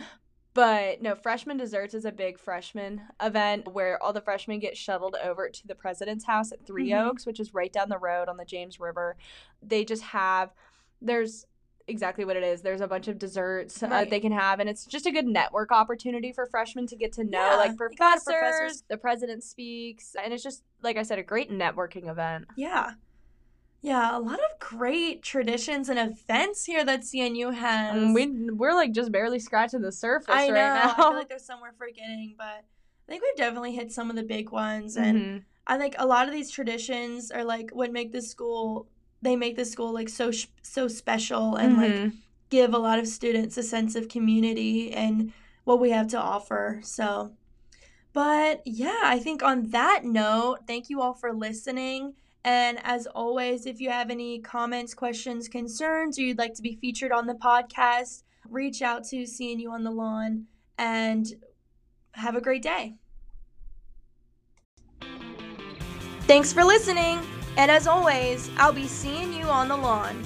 but 0.53 1.01
no, 1.01 1.15
freshman 1.15 1.55
desserts 1.55 1.93
is 1.93 2.03
a 2.03 2.11
big 2.11 2.37
freshman 2.37 3.01
event 3.21 3.71
where 3.71 4.01
all 4.03 4.11
the 4.11 4.19
freshmen 4.19 4.59
get 4.59 4.75
shuttled 4.75 5.15
over 5.23 5.47
to 5.47 5.67
the 5.67 5.75
president's 5.75 6.25
house 6.25 6.51
at 6.51 6.65
3 6.65 6.89
Mhm. 6.89 7.05
Oaks, 7.07 7.25
which 7.25 7.39
is 7.39 7.53
right 7.53 7.71
down 7.71 7.87
the 7.87 7.97
road 7.97 8.27
on 8.27 8.35
the 8.35 8.43
James 8.43 8.77
River. 8.79 9.15
They 9.61 9.85
just 9.85 10.03
have 10.03 10.51
there's 11.01 11.45
exactly 11.87 12.25
what 12.25 12.35
it 12.37 12.43
is. 12.43 12.61
There's 12.61 12.81
a 12.81 12.87
bunch 12.87 13.07
of 13.07 13.17
desserts 13.17 13.81
uh, 13.81 14.05
they 14.09 14.19
can 14.19 14.31
have, 14.31 14.59
and 14.59 14.69
it's 14.69 14.85
just 14.85 15.05
a 15.07 15.11
good 15.11 15.25
network 15.25 15.71
opportunity 15.71 16.31
for 16.31 16.45
freshmen 16.45 16.85
to 16.87 16.95
get 16.95 17.11
to 17.13 17.23
know 17.23 17.39
Yeah, 17.51 17.55
like 17.55 17.75
professors, 17.77 18.23
professors. 18.23 18.83
The 18.87 18.97
president 18.97 19.43
speaks, 19.43 20.15
and 20.21 20.31
it's 20.33 20.43
just 20.43 20.63
like 20.83 20.97
I 20.97 21.03
said, 21.03 21.17
a 21.17 21.23
great 21.23 21.49
networking 21.49 22.07
event. 22.09 22.45
Yeah. 22.55 22.91
Yeah, 23.83 24.15
a 24.15 24.19
lot 24.19 24.39
of 24.39 24.59
great 24.59 25.23
traditions 25.23 25.89
and 25.89 25.97
events 25.97 26.65
here 26.65 26.85
that 26.85 27.01
CNU 27.01 27.49
has. 27.55 27.95
And 27.95 28.13
we 28.13 28.27
we're 28.51 28.75
like 28.75 28.91
just 28.91 29.11
barely 29.11 29.39
scratching 29.39 29.81
the 29.81 29.91
surface 29.91 30.27
I 30.29 30.47
know. 30.47 30.53
right 30.53 30.73
now. 30.73 30.91
I 30.91 30.95
feel 30.95 31.13
like 31.13 31.29
there's 31.29 31.45
some 31.45 31.61
we're 31.61 31.71
forgetting, 31.73 32.35
but 32.37 32.45
I 32.45 32.63
think 33.07 33.23
we've 33.23 33.35
definitely 33.37 33.73
hit 33.73 33.91
some 33.91 34.09
of 34.11 34.15
the 34.15 34.23
big 34.23 34.51
ones. 34.51 34.97
And 34.97 35.17
Mhm. 35.17 35.43
I 35.65 35.77
think 35.79 35.95
a 35.97 36.05
lot 36.05 36.27
of 36.27 36.33
these 36.33 36.51
traditions 36.51 37.31
are 37.31 37.43
like 37.43 37.71
what 37.71 37.91
make 37.91 38.11
the 38.11 38.21
school. 38.21 38.87
They 39.23 39.35
make 39.35 39.55
the 39.55 39.65
school 39.65 39.91
like 39.91 40.09
so 40.09 40.29
sh- 40.31 40.47
so 40.61 40.87
special 40.87 41.55
and 41.55 41.75
like 41.77 41.91
Mhm. 41.91 42.13
give 42.49 42.73
a 42.75 42.77
lot 42.79 42.99
of 42.99 43.07
students 43.07 43.57
a 43.57 43.63
sense 43.63 43.95
of 43.95 44.09
community 44.09 44.91
and 44.93 45.33
what 45.63 45.79
we 45.79 45.89
have 45.89 46.07
to 46.09 46.19
offer. 46.19 46.81
So, 46.83 47.31
but 48.13 48.61
yeah, 48.65 49.01
I 49.05 49.17
think 49.19 49.41
on 49.41 49.69
that 49.69 50.03
note, 50.03 50.59
thank 50.67 50.89
you 50.89 51.01
all 51.01 51.13
for 51.13 51.33
listening. 51.33 52.13
And 52.43 52.79
as 52.83 53.07
always, 53.07 53.65
if 53.65 53.79
you 53.79 53.89
have 53.89 54.09
any 54.09 54.39
comments, 54.39 54.93
questions, 54.93 55.47
concerns, 55.47 56.17
or 56.17 56.23
you'd 56.23 56.39
like 56.39 56.55
to 56.55 56.61
be 56.61 56.75
featured 56.75 57.11
on 57.11 57.27
the 57.27 57.35
podcast, 57.35 58.23
reach 58.49 58.81
out 58.81 59.03
to 59.05 59.23
CNU 59.23 59.69
on 59.69 59.83
the 59.83 59.91
Lawn 59.91 60.47
and 60.77 61.27
have 62.13 62.35
a 62.35 62.41
great 62.41 62.63
day. 62.63 62.95
Thanks 66.21 66.53
for 66.53 66.63
listening. 66.63 67.19
And 67.57 67.69
as 67.69 67.87
always, 67.87 68.49
I'll 68.57 68.71
be 68.71 68.87
seeing 68.87 69.33
you 69.33 69.43
on 69.45 69.67
the 69.67 69.75
lawn. 69.75 70.23